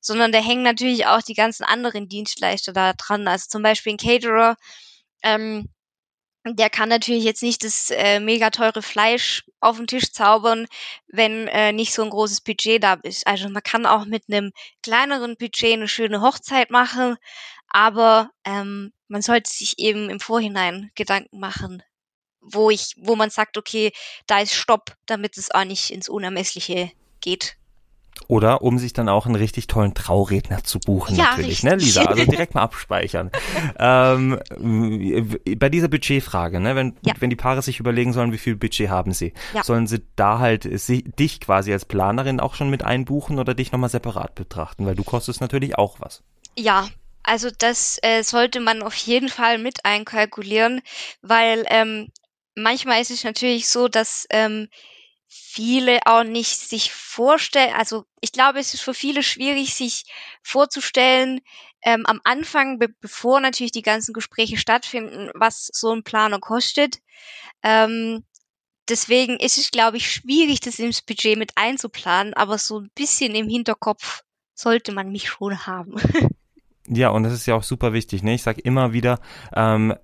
sondern 0.00 0.32
da 0.32 0.38
hängen 0.38 0.62
natürlich 0.62 1.06
auch 1.06 1.22
die 1.22 1.34
ganzen 1.34 1.64
anderen 1.64 2.08
Dienstleister 2.08 2.72
da 2.72 2.92
dran. 2.92 3.26
Also 3.28 3.46
zum 3.48 3.62
Beispiel 3.62 3.94
ein 3.94 3.98
Caterer, 3.98 4.56
ähm, 5.22 5.68
der 6.44 6.70
kann 6.70 6.88
natürlich 6.88 7.24
jetzt 7.24 7.42
nicht 7.42 7.64
das 7.64 7.90
äh, 7.90 8.20
mega 8.20 8.50
teure 8.50 8.82
Fleisch 8.82 9.44
auf 9.60 9.76
den 9.76 9.86
Tisch 9.86 10.12
zaubern, 10.12 10.66
wenn 11.08 11.48
äh, 11.48 11.72
nicht 11.72 11.92
so 11.92 12.02
ein 12.02 12.10
großes 12.10 12.40
Budget 12.42 12.82
da 12.82 12.94
ist. 13.02 13.26
Also 13.26 13.48
man 13.48 13.62
kann 13.62 13.86
auch 13.86 14.04
mit 14.04 14.24
einem 14.28 14.52
kleineren 14.82 15.36
Budget 15.36 15.74
eine 15.74 15.88
schöne 15.88 16.20
Hochzeit 16.22 16.70
machen, 16.70 17.16
aber 17.68 18.30
ähm, 18.44 18.92
man 19.08 19.22
sollte 19.22 19.50
sich 19.50 19.78
eben 19.78 20.10
im 20.10 20.20
Vorhinein 20.20 20.90
Gedanken 20.94 21.38
machen, 21.38 21.82
wo 22.40 22.70
ich, 22.70 22.94
wo 22.98 23.16
man 23.16 23.30
sagt, 23.30 23.56
okay, 23.58 23.92
da 24.26 24.40
ist 24.40 24.54
Stopp, 24.54 24.94
damit 25.06 25.36
es 25.36 25.50
auch 25.50 25.64
nicht 25.64 25.90
ins 25.90 26.08
Unermessliche 26.08 26.90
geht. 27.20 27.56
Oder 28.26 28.62
um 28.62 28.78
sich 28.78 28.92
dann 28.92 29.08
auch 29.08 29.26
einen 29.26 29.36
richtig 29.36 29.68
tollen 29.68 29.94
Trauredner 29.94 30.64
zu 30.64 30.80
buchen, 30.80 31.16
ja, 31.16 31.30
natürlich, 31.30 31.62
ne, 31.62 31.74
richtig. 31.74 31.94
ne, 31.94 32.02
Lisa? 32.02 32.10
Also 32.10 32.24
direkt 32.24 32.54
mal 32.54 32.62
abspeichern. 32.62 33.30
ähm, 33.78 34.38
bei 35.56 35.68
dieser 35.68 35.88
Budgetfrage, 35.88 36.58
ne, 36.58 36.74
wenn, 36.74 36.96
ja. 37.04 37.14
wenn 37.20 37.30
die 37.30 37.36
Paare 37.36 37.62
sich 37.62 37.78
überlegen 37.78 38.12
sollen, 38.12 38.32
wie 38.32 38.38
viel 38.38 38.56
Budget 38.56 38.90
haben 38.90 39.12
sie, 39.12 39.32
ja. 39.54 39.62
sollen 39.62 39.86
sie 39.86 40.02
da 40.16 40.40
halt 40.40 40.68
sie, 40.80 41.04
dich 41.04 41.40
quasi 41.40 41.72
als 41.72 41.84
Planerin 41.84 42.40
auch 42.40 42.54
schon 42.54 42.70
mit 42.70 42.84
einbuchen 42.84 43.38
oder 43.38 43.54
dich 43.54 43.72
nochmal 43.72 43.90
separat 43.90 44.34
betrachten, 44.34 44.84
weil 44.84 44.96
du 44.96 45.04
kostest 45.04 45.40
natürlich 45.40 45.78
auch 45.78 46.00
was. 46.00 46.22
Ja, 46.58 46.88
also 47.22 47.50
das 47.56 47.98
äh, 48.02 48.22
sollte 48.22 48.60
man 48.60 48.82
auf 48.82 48.94
jeden 48.94 49.28
Fall 49.28 49.58
mit 49.58 49.84
einkalkulieren, 49.84 50.80
weil 51.22 51.64
ähm, 51.68 52.08
manchmal 52.62 53.00
ist 53.00 53.10
es 53.10 53.24
natürlich 53.24 53.68
so, 53.68 53.88
dass 53.88 54.26
ähm, 54.30 54.68
viele 55.28 56.00
auch 56.06 56.24
nicht 56.24 56.58
sich 56.58 56.92
vorstellen, 56.92 57.74
also 57.74 58.04
ich 58.20 58.32
glaube, 58.32 58.58
es 58.58 58.74
ist 58.74 58.82
für 58.82 58.94
viele 58.94 59.22
schwierig, 59.22 59.74
sich 59.74 60.04
vorzustellen, 60.42 61.40
ähm, 61.82 62.06
am 62.06 62.20
Anfang, 62.24 62.78
be 62.78 62.88
bevor 63.00 63.40
natürlich 63.40 63.72
die 63.72 63.82
ganzen 63.82 64.12
Gespräche 64.12 64.56
stattfinden, 64.56 65.30
was 65.34 65.68
so 65.72 65.92
ein 65.92 66.02
Planer 66.02 66.40
kostet. 66.40 66.98
Ähm, 67.62 68.24
deswegen 68.88 69.38
ist 69.38 69.58
es, 69.58 69.70
glaube 69.70 69.98
ich, 69.98 70.10
schwierig, 70.10 70.60
das 70.60 70.78
ins 70.78 71.02
Budget 71.02 71.38
mit 71.38 71.52
einzuplanen, 71.56 72.34
aber 72.34 72.58
so 72.58 72.80
ein 72.80 72.90
bisschen 72.94 73.34
im 73.34 73.48
Hinterkopf 73.48 74.22
sollte 74.54 74.92
man 74.92 75.12
mich 75.12 75.28
schon 75.28 75.66
haben. 75.66 75.96
Ja, 76.88 77.10
und 77.10 77.22
das 77.22 77.32
ist 77.32 77.46
ja 77.46 77.54
auch 77.54 77.62
super 77.62 77.92
wichtig. 77.92 78.22
Ne? 78.22 78.34
Ich 78.34 78.42
sage 78.42 78.60
immer 78.60 78.92
wieder, 78.92 79.20
ähm, 79.54 79.94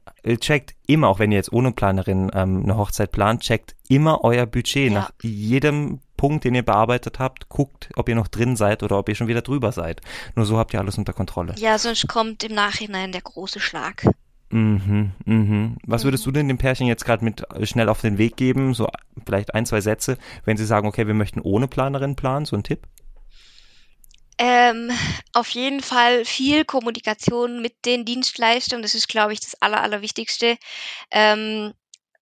checkt 0.41 0.75
immer, 0.87 1.09
auch 1.09 1.19
wenn 1.19 1.33
ihr 1.33 1.37
jetzt 1.39 1.53
ohne 1.53 1.73
Planerin 1.73 2.31
ähm, 2.35 2.63
eine 2.63 2.77
Hochzeit 2.77 3.13
plant, 3.13 3.43
checkt 3.43 3.75
immer 3.89 4.23
euer 4.23 4.47
Budget. 4.47 4.93
Ja. 4.93 5.01
Nach 5.01 5.11
jedem 5.23 6.01
Punkt, 6.17 6.45
den 6.45 6.55
ihr 6.55 6.63
bearbeitet 6.63 7.19
habt, 7.19 7.49
guckt, 7.49 7.91
ob 7.97 8.09
ihr 8.09 8.15
noch 8.15 8.29
drin 8.29 8.57
seid 8.57 8.83
oder 8.83 8.99
ob 8.99 9.09
ihr 9.09 9.15
schon 9.15 9.29
wieder 9.29 9.43
drüber 9.43 9.73
seid. 9.73 10.01
Nur 10.35 10.47
so 10.47 10.59
habt 10.59 10.73
ihr 10.73 10.81
alles 10.81 10.99
unter 10.99 11.13
Kontrolle. 11.13 11.55
Ja, 11.59 11.79
sonst 11.79 12.07
kommt 12.09 12.45
im 12.45 12.55
Nachhinein 12.55 13.13
der 13.13 13.23
große 13.23 13.61
Schlag. 13.61 14.07
Mhm, 14.51 15.13
mhm. 15.25 15.77
Was 15.85 16.05
würdest 16.05 16.25
du 16.27 16.31
denn 16.31 16.49
dem 16.49 16.59
Pärchen 16.59 16.87
jetzt 16.87 17.05
gerade 17.05 17.25
mit 17.25 17.43
äh, 17.51 17.67
schnell 17.67 17.89
auf 17.89 18.01
den 18.01 18.19
Weg 18.19 18.37
geben? 18.37 18.73
So 18.73 18.89
vielleicht 19.27 19.55
ein, 19.55 19.67
zwei 19.67 19.81
Sätze, 19.81 20.17
wenn 20.45 20.57
sie 20.57 20.67
sagen, 20.67 20.87
okay, 20.87 21.07
wir 21.07 21.15
möchten 21.15 21.41
ohne 21.41 21.67
Planerin 21.67 22.15
planen, 22.15 22.47
so 22.47 22.55
ein 22.55 22.63
Tipp? 22.63 22.87
Ähm, 24.39 24.91
auf 25.33 25.49
jeden 25.51 25.81
Fall 25.81 26.25
viel 26.25 26.65
Kommunikation 26.65 27.63
mit 27.63 27.85
den 27.85 28.05
Dienstleistern, 28.05 28.83
das 28.83 28.95
ist, 28.95 29.09
glaube 29.09 29.33
ich, 29.33 29.41
das 29.41 29.61
Aller, 29.61 29.83
Allerwichtigste. 29.83 30.57
Ähm, 31.11 31.73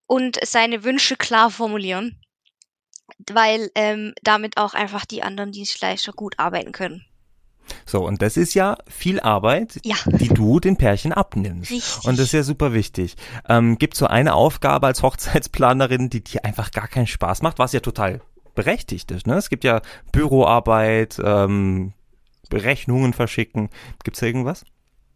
und 0.07 0.39
seine 0.45 0.85
Wünsche 0.85 1.17
klar 1.17 1.51
formulieren, 1.51 2.21
weil 3.31 3.71
ähm, 3.75 4.13
damit 4.23 4.59
auch 4.59 4.75
einfach 4.75 5.07
die 5.07 5.23
anderen 5.23 5.53
Dienstleister 5.53 6.13
gut 6.13 6.39
arbeiten 6.39 6.73
können. 6.73 7.07
So, 7.87 8.07
und 8.07 8.21
das 8.23 8.37
ist 8.37 8.55
ja 8.55 8.77
viel 8.87 9.21
Arbeit, 9.21 9.81
ja. 9.85 9.97
die 10.07 10.29
du 10.29 10.61
den 10.61 10.77
Pärchen 10.77 11.13
abnimmst. 11.13 11.71
Richtig. 11.71 12.05
Und 12.05 12.19
das 12.19 12.27
ist 12.27 12.33
ja 12.33 12.43
super 12.43 12.73
wichtig. 12.75 13.17
Ähm, 13.49 13.79
Gibt 13.79 13.97
so 13.97 14.07
eine 14.07 14.35
Aufgabe 14.35 14.87
als 14.87 15.03
Hochzeitsplanerin, 15.03 16.11
die 16.11 16.23
dir 16.23 16.45
einfach 16.45 16.73
gar 16.73 16.89
keinen 16.89 17.07
Spaß 17.07 17.43
macht, 17.43 17.59
was 17.59 17.73
ja 17.73 17.81
total 17.81 18.21
berechtigt 18.55 19.11
ist. 19.11 19.27
Ne? 19.27 19.37
Es 19.37 19.49
gibt 19.49 19.65
ja 19.65 19.81
Büroarbeit, 20.11 21.21
ähm, 21.25 21.95
Berechnungen 22.53 23.15
verschicken. 23.15 23.71
Gibt's 24.05 24.21
da 24.21 24.27
irgendwas? 24.27 24.67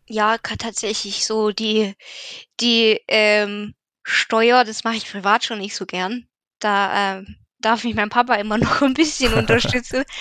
Ja, 0.06 0.38
tatsächlich 0.38 1.26
so 1.26 1.50
die, 1.50 1.94
die 2.60 2.98
ähm, 3.08 3.74
Steuer, 4.04 4.64
das 4.64 4.84
mache 4.84 4.96
ich 4.96 5.10
privat 5.10 5.44
schon 5.44 5.58
nicht 5.58 5.76
so 5.76 5.84
gern. 5.84 6.26
Da 6.60 7.18
ähm, 7.18 7.36
darf 7.58 7.84
mich 7.84 7.94
mein 7.94 8.08
Papa 8.08 8.36
immer 8.36 8.56
noch 8.66 8.80
ein 8.82 8.94
bisschen 8.94 9.34
unterstützen. 9.34 10.04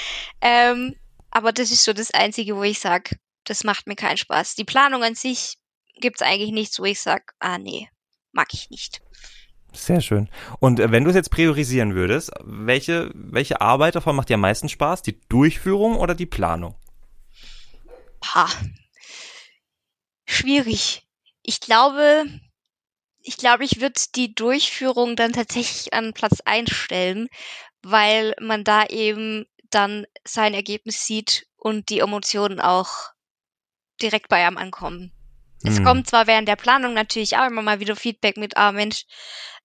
Ähm, 0.42 0.96
aber 1.32 1.52
das 1.52 1.72
ist 1.72 1.84
so 1.84 1.94
das 1.94 2.12
Einzige, 2.12 2.56
wo 2.56 2.64
ich 2.64 2.80
sage, 2.80 3.18
das 3.46 3.64
macht 3.64 3.88
mir 3.88 3.96
keinen 3.96 4.18
Spaß. 4.18 4.56
Die 4.56 4.64
Planung 4.64 5.04
an 5.04 5.16
sich 5.16 5.56
gibt's 6.00 6.22
eigentlich 6.22 6.52
nichts, 6.52 6.80
wo 6.80 6.84
ich 6.84 7.00
sage, 7.02 7.26
ah 7.40 7.58
nee, 7.58 7.90
mag 8.32 8.54
ich 8.54 8.70
nicht. 8.70 9.02
Sehr 9.74 10.02
schön. 10.02 10.30
Und 10.60 10.80
äh, 10.80 10.92
wenn 10.92 11.04
du 11.04 11.10
es 11.10 11.16
jetzt 11.16 11.32
priorisieren 11.32 11.96
würdest, 11.96 12.32
welche, 12.44 13.12
welche 13.14 13.62
Arbeit 13.62 13.96
davon 13.96 14.16
macht 14.16 14.30
dir 14.30 14.36
am 14.36 14.42
meisten 14.42 14.70
Spaß? 14.70 15.02
Die 15.02 15.20
Durchführung 15.30 15.96
oder 15.96 16.14
die 16.14 16.26
Planung? 16.28 16.76
Ha. 18.34 18.48
Schwierig. 20.28 21.08
Ich 21.42 21.60
glaube, 21.60 22.26
ich 23.22 23.38
glaube, 23.38 23.66
ich 23.66 23.82
würde 23.82 24.02
die 24.16 24.36
Durchführung 24.36 25.16
dann 25.16 25.34
tatsächlich 25.34 25.94
an 25.94 26.14
Platz 26.14 26.42
einstellen, 26.46 27.30
weil 27.84 28.36
man 28.42 28.64
da 28.64 28.86
eben 28.88 29.46
dann 29.72 30.06
sein 30.26 30.54
Ergebnis 30.54 31.06
sieht 31.06 31.48
und 31.58 31.90
die 31.90 32.00
Emotionen 32.00 32.60
auch 32.62 33.12
direkt 34.02 34.30
bei 34.30 34.46
einem 34.46 34.58
ankommen. 34.58 35.14
Es 35.64 35.78
Hm. 35.78 35.86
kommt 35.86 36.08
zwar 36.10 36.28
während 36.28 36.48
der 36.48 36.56
Planung 36.58 36.94
natürlich 36.94 37.38
auch 37.38 37.48
immer 37.48 37.62
mal 37.62 37.80
wieder 37.80 37.96
Feedback 37.96 38.38
mit, 38.38 38.58
ah 38.58 38.72
Mensch, 38.72 39.06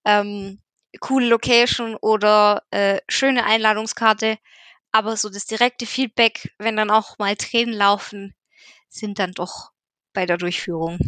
ähm, 0.05 0.61
coole 0.99 1.27
Location 1.27 1.95
oder 1.95 2.63
äh, 2.71 2.99
schöne 3.09 3.45
Einladungskarte, 3.45 4.37
aber 4.91 5.17
so 5.17 5.29
das 5.29 5.45
direkte 5.45 5.85
Feedback, 5.85 6.53
wenn 6.59 6.77
dann 6.77 6.91
auch 6.91 7.17
mal 7.19 7.35
Tränen 7.35 7.73
laufen, 7.75 8.35
sind 8.91 9.19
dann 9.19 9.31
doch 9.31 9.71
bei 10.13 10.25
der 10.25 10.37
Durchführung. 10.37 10.99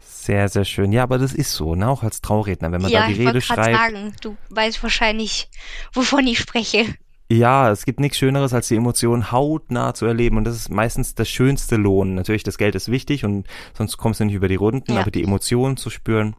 Sehr, 0.00 0.48
sehr 0.48 0.64
schön. 0.64 0.92
Ja, 0.92 1.04
aber 1.04 1.18
das 1.18 1.32
ist 1.32 1.52
so, 1.52 1.74
ne? 1.74 1.88
Auch 1.88 2.02
als 2.02 2.20
Trauredner, 2.20 2.70
wenn 2.72 2.82
man 2.82 2.90
ja, 2.90 3.00
da 3.02 3.06
die 3.06 3.12
ich 3.14 3.18
Rede 3.20 3.34
wollte 3.34 3.46
gerade 3.46 3.62
schreibt. 3.62 3.76
sagen, 3.78 4.12
du 4.20 4.36
weißt 4.50 4.82
wahrscheinlich, 4.82 5.48
wovon 5.92 6.26
ich 6.26 6.38
spreche. 6.38 6.84
Ja, 7.30 7.70
es 7.70 7.86
gibt 7.86 7.98
nichts 7.98 8.18
Schöneres, 8.18 8.52
als 8.52 8.68
die 8.68 8.76
Emotionen 8.76 9.32
hautnah 9.32 9.94
zu 9.94 10.04
erleben. 10.04 10.36
Und 10.36 10.44
das 10.44 10.54
ist 10.54 10.68
meistens 10.70 11.14
das 11.14 11.28
schönste 11.30 11.76
Lohn. 11.76 12.14
Natürlich, 12.14 12.42
das 12.42 12.58
Geld 12.58 12.74
ist 12.74 12.90
wichtig 12.90 13.24
und 13.24 13.46
sonst 13.72 13.96
kommst 13.96 14.20
du 14.20 14.24
nicht 14.26 14.34
über 14.34 14.48
die 14.48 14.56
Runden, 14.56 14.92
Ja. 14.92 15.00
aber 15.00 15.10
die 15.10 15.22
Emotionen 15.22 15.76
zu 15.78 15.88
spüren, 15.88 16.36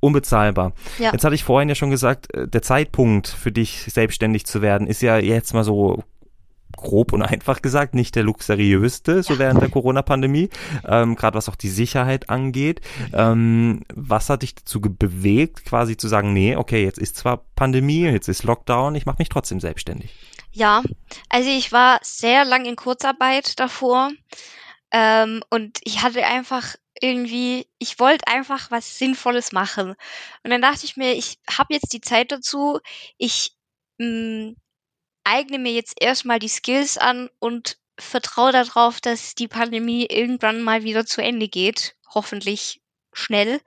unbezahlbar. 0.00 0.72
Ja. 0.98 1.12
Jetzt 1.12 1.24
hatte 1.24 1.34
ich 1.34 1.44
vorhin 1.44 1.68
ja 1.68 1.74
schon 1.74 1.90
gesagt, 1.90 2.32
äh, 2.34 2.48
der 2.48 2.62
Zeitpunkt 2.62 3.28
für 3.28 3.52
dich 3.52 3.84
selbstständig 3.92 4.46
zu 4.46 4.62
werden 4.62 4.86
ist 4.86 5.02
ja 5.02 5.18
jetzt 5.18 5.52
mal 5.52 5.64
so 5.64 6.02
grob 6.76 7.12
und 7.12 7.22
einfach 7.22 7.62
gesagt 7.62 7.94
nicht 7.94 8.16
der 8.16 8.22
luxuriöste, 8.22 9.22
so 9.22 9.38
während 9.38 9.60
der 9.62 9.68
Corona-Pandemie, 9.70 10.50
ähm, 10.86 11.16
gerade 11.16 11.36
was 11.36 11.48
auch 11.48 11.56
die 11.56 11.68
Sicherheit 11.68 12.30
angeht. 12.30 12.80
Ähm, 13.12 13.82
was 13.94 14.28
hat 14.28 14.42
dich 14.42 14.54
dazu 14.54 14.80
bewegt, 14.80 15.64
quasi 15.64 15.96
zu 15.96 16.08
sagen, 16.08 16.32
nee, 16.32 16.56
okay, 16.56 16.84
jetzt 16.84 16.98
ist 16.98 17.16
zwar 17.16 17.44
Pandemie, 17.56 18.04
jetzt 18.04 18.28
ist 18.28 18.44
Lockdown, 18.44 18.94
ich 18.94 19.06
mache 19.06 19.18
mich 19.18 19.28
trotzdem 19.28 19.60
selbstständig. 19.60 20.14
Ja, 20.52 20.82
also 21.28 21.48
ich 21.48 21.72
war 21.72 22.00
sehr 22.02 22.44
lang 22.44 22.64
in 22.64 22.76
Kurzarbeit 22.76 23.60
davor 23.60 24.10
ähm, 24.90 25.42
und 25.50 25.78
ich 25.84 26.02
hatte 26.02 26.24
einfach 26.26 26.74
irgendwie, 27.00 27.66
ich 27.78 27.98
wollte 27.98 28.26
einfach 28.26 28.70
was 28.70 28.98
Sinnvolles 28.98 29.52
machen. 29.52 29.94
Und 30.42 30.50
dann 30.50 30.60
dachte 30.60 30.84
ich 30.84 30.96
mir, 30.96 31.12
ich 31.12 31.38
habe 31.48 31.72
jetzt 31.74 31.92
die 31.92 32.00
Zeit 32.00 32.32
dazu, 32.32 32.80
ich 33.16 33.52
mh, 33.98 34.54
eigne 35.24 35.58
mir 35.58 35.72
jetzt 35.72 35.94
erstmal 36.00 36.38
die 36.38 36.48
Skills 36.48 36.98
an 36.98 37.28
und 37.38 37.78
vertraue 37.98 38.52
darauf, 38.52 39.00
dass 39.00 39.34
die 39.34 39.48
Pandemie 39.48 40.06
irgendwann 40.06 40.62
mal 40.62 40.84
wieder 40.84 41.06
zu 41.06 41.22
Ende 41.22 41.48
geht. 41.48 41.96
Hoffentlich 42.14 42.80
schnell. 43.12 43.60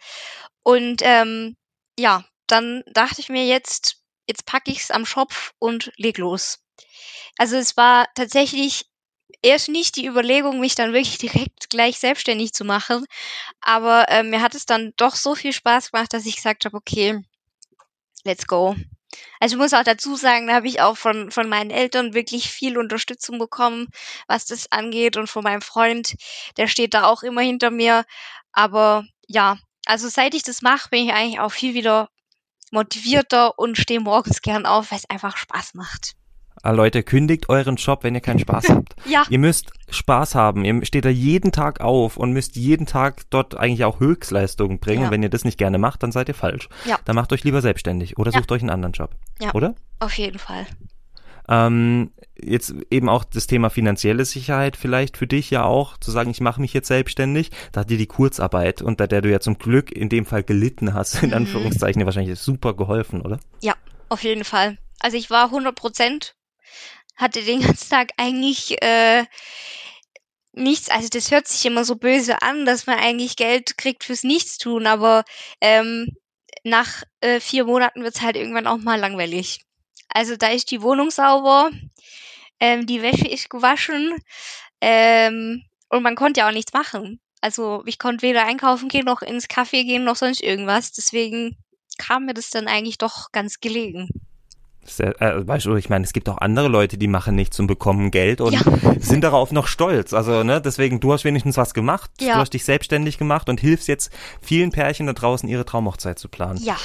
Und 0.63 1.01
ähm, 1.03 1.55
ja, 1.99 2.25
dann 2.47 2.83
dachte 2.87 3.21
ich 3.21 3.29
mir 3.29 3.45
jetzt, 3.45 4.01
jetzt 4.27 4.45
packe 4.45 4.71
ich's 4.71 4.91
am 4.91 5.05
Schopf 5.05 5.53
und 5.59 5.91
leg 5.97 6.17
los. 6.17 6.59
Also 7.37 7.57
es 7.57 7.77
war 7.77 8.07
tatsächlich 8.15 8.85
erst 9.41 9.69
nicht 9.69 9.95
die 9.95 10.05
Überlegung, 10.07 10.59
mich 10.59 10.75
dann 10.75 10.93
wirklich 10.93 11.17
direkt 11.19 11.69
gleich 11.69 11.99
selbstständig 11.99 12.53
zu 12.53 12.65
machen, 12.65 13.05
aber 13.61 14.09
äh, 14.09 14.23
mir 14.23 14.41
hat 14.41 14.55
es 14.55 14.65
dann 14.65 14.93
doch 14.97 15.15
so 15.15 15.35
viel 15.35 15.53
Spaß 15.53 15.91
gemacht, 15.91 16.13
dass 16.13 16.25
ich 16.25 16.37
gesagt 16.37 16.65
habe, 16.65 16.77
okay, 16.77 17.21
let's 18.23 18.47
go. 18.47 18.75
Also 19.39 19.55
ich 19.55 19.61
muss 19.61 19.73
auch 19.73 19.83
dazu 19.83 20.15
sagen, 20.15 20.47
da 20.47 20.53
habe 20.53 20.67
ich 20.67 20.81
auch 20.81 20.97
von, 20.97 21.31
von 21.31 21.49
meinen 21.49 21.71
Eltern 21.71 22.13
wirklich 22.13 22.49
viel 22.49 22.77
Unterstützung 22.77 23.39
bekommen, 23.39 23.87
was 24.27 24.45
das 24.45 24.71
angeht 24.71 25.17
und 25.17 25.27
von 25.27 25.43
meinem 25.43 25.61
Freund, 25.61 26.15
der 26.57 26.67
steht 26.67 26.93
da 26.93 27.05
auch 27.05 27.23
immer 27.23 27.41
hinter 27.41 27.71
mir. 27.71 28.05
Aber 28.51 29.05
ja, 29.27 29.57
also 29.85 30.07
seit 30.07 30.33
ich 30.33 30.43
das 30.43 30.61
mache, 30.61 30.89
bin 30.89 31.05
ich 31.05 31.13
eigentlich 31.13 31.39
auch 31.39 31.51
viel 31.51 31.73
wieder 31.73 32.09
motivierter 32.71 33.57
und 33.59 33.77
stehe 33.77 33.99
morgens 33.99 34.41
gern 34.41 34.65
auf, 34.65 34.91
weil 34.91 34.99
es 34.99 35.09
einfach 35.09 35.37
Spaß 35.37 35.75
macht. 35.75 36.13
Ah, 36.65 36.71
Leute, 36.71 37.03
kündigt 37.03 37.49
euren 37.49 37.75
Job, 37.75 38.03
wenn 38.03 38.15
ihr 38.15 38.21
keinen 38.21 38.39
Spaß 38.39 38.69
habt. 38.69 38.95
Ja, 39.05 39.23
Ihr 39.29 39.37
müsst 39.37 39.71
Spaß 39.89 40.33
haben. 40.33 40.63
Ihr 40.63 40.85
steht 40.85 41.03
da 41.03 41.09
jeden 41.09 41.51
Tag 41.51 41.81
auf 41.81 42.15
und 42.15 42.31
müsst 42.31 42.55
jeden 42.55 42.85
Tag 42.85 43.23
dort 43.29 43.55
eigentlich 43.57 43.83
auch 43.83 43.99
Höchstleistungen 43.99 44.79
bringen. 44.79 45.01
Ja. 45.01 45.07
Und 45.07 45.11
wenn 45.13 45.23
ihr 45.23 45.29
das 45.29 45.43
nicht 45.43 45.57
gerne 45.57 45.77
macht, 45.77 46.03
dann 46.03 46.13
seid 46.13 46.29
ihr 46.29 46.33
falsch. 46.35 46.69
Ja. 46.85 46.97
Dann 47.03 47.15
macht 47.17 47.33
euch 47.33 47.43
lieber 47.43 47.61
selbstständig 47.61 48.17
oder 48.17 48.31
Ja. 48.31 48.37
sucht 48.39 48.51
euch 48.53 48.61
einen 48.61 48.69
anderen 48.69 48.93
Job. 48.93 49.11
Ja. 49.41 49.53
Oder? 49.53 49.75
auf 49.99 50.13
jeden 50.17 50.39
Fall. 50.39 50.65
Ähm, 51.49 52.11
jetzt 52.41 52.73
eben 52.89 53.09
auch 53.09 53.25
das 53.25 53.47
Thema 53.47 53.69
finanzielle 53.69 54.23
Sicherheit 54.25 54.77
vielleicht 54.77 55.17
für 55.17 55.27
dich 55.27 55.49
ja 55.49 55.63
auch, 55.65 55.97
zu 55.97 56.11
sagen, 56.11 56.29
ich 56.31 56.39
mache 56.41 56.61
mich 56.61 56.73
jetzt 56.73 56.87
selbstständig. 56.87 57.51
Da 57.73 57.81
hat 57.81 57.89
dir 57.89 57.97
die 57.97 58.05
Kurzarbeit, 58.07 58.81
unter 58.81 59.07
der 59.07 59.21
du 59.21 59.29
ja 59.29 59.39
zum 59.41 59.57
Glück 59.57 59.91
in 59.91 60.07
dem 60.09 60.25
Fall 60.25 60.43
gelitten 60.43 60.93
hast, 60.93 61.21
in 61.23 61.29
Mhm. 61.29 61.35
Anführungszeichen, 61.35 62.05
wahrscheinlich 62.05 62.39
super 62.39 62.73
geholfen, 62.73 63.21
oder? 63.21 63.39
Ja, 63.61 63.73
auf 64.09 64.23
jeden 64.23 64.45
Fall. 64.45 64.77
Also 65.01 65.17
ich 65.17 65.29
war 65.29 65.51
100 65.51 65.75
Prozent, 65.75 66.35
hatte 67.15 67.43
den 67.43 67.61
ganzen 67.61 67.89
Tag 67.89 68.11
eigentlich 68.17 68.81
äh, 68.81 69.25
nichts. 70.53 70.89
Also 70.89 71.09
das 71.09 71.31
hört 71.31 71.47
sich 71.47 71.65
immer 71.65 71.85
so 71.85 71.95
böse 71.95 72.41
an, 72.41 72.65
dass 72.65 72.87
man 72.87 72.99
eigentlich 72.99 73.35
Geld 73.35 73.77
kriegt 73.77 74.03
fürs 74.03 74.23
Nichtstun, 74.23 74.87
aber 74.87 75.23
ähm, 75.61 76.15
nach 76.63 77.03
äh, 77.21 77.39
vier 77.39 77.65
Monaten 77.65 78.03
wird's 78.03 78.21
halt 78.21 78.35
irgendwann 78.37 78.67
auch 78.67 78.77
mal 78.77 78.99
langweilig. 78.99 79.61
Also 80.09 80.37
da 80.37 80.47
ist 80.47 80.71
die 80.71 80.81
Wohnung 80.81 81.11
sauber, 81.11 81.71
ähm, 82.59 82.85
die 82.85 83.01
Wäsche 83.01 83.27
ist 83.27 83.49
gewaschen 83.49 84.15
ähm, 84.79 85.63
und 85.89 86.03
man 86.03 86.15
konnte 86.15 86.41
ja 86.41 86.47
auch 86.47 86.53
nichts 86.53 86.73
machen. 86.73 87.19
Also 87.41 87.83
ich 87.85 87.99
konnte 87.99 88.21
weder 88.21 88.45
einkaufen 88.45 88.87
gehen, 88.87 89.05
noch 89.05 89.21
ins 89.21 89.49
Café 89.49 89.83
gehen, 89.83 90.05
noch 90.05 90.15
sonst 90.15 90.41
irgendwas. 90.41 90.93
Deswegen 90.93 91.57
kam 91.97 92.25
mir 92.25 92.33
das 92.33 92.49
dann 92.51 92.67
eigentlich 92.67 92.97
doch 92.97 93.31
ganz 93.31 93.59
gelegen. 93.59 94.07
Sehr, 94.85 95.21
äh, 95.21 95.47
weißt 95.47 95.65
du, 95.67 95.75
ich 95.75 95.89
meine, 95.89 96.03
es 96.03 96.11
gibt 96.13 96.27
auch 96.27 96.37
andere 96.39 96.67
Leute, 96.67 96.97
die 96.97 97.07
machen 97.07 97.35
nichts 97.35 97.59
und 97.59 97.67
bekommen 97.67 98.11
Geld 98.11 98.41
und 98.41 98.53
Ja. 98.53 98.61
sind 98.99 99.23
darauf 99.23 99.51
noch 99.51 99.67
stolz. 99.67 100.13
Also, 100.13 100.43
ne, 100.43 100.59
deswegen, 100.61 100.99
du 100.99 101.13
hast 101.13 101.23
wenigstens 101.23 101.55
was 101.57 101.73
gemacht. 101.73 102.11
Ja. 102.19 102.33
Du 102.35 102.39
hast 102.41 102.53
dich 102.53 102.65
selbstständig 102.65 103.17
gemacht 103.17 103.47
und 103.49 103.59
hilfst 103.61 103.87
jetzt 103.87 104.11
vielen 104.41 104.71
Pärchen 104.71 105.07
da 105.07 105.13
draußen, 105.13 105.47
ihre 105.47 105.65
Traumhochzeit 105.65 106.19
zu 106.19 106.27
planen. 106.27 106.59
Ja, 106.61 106.75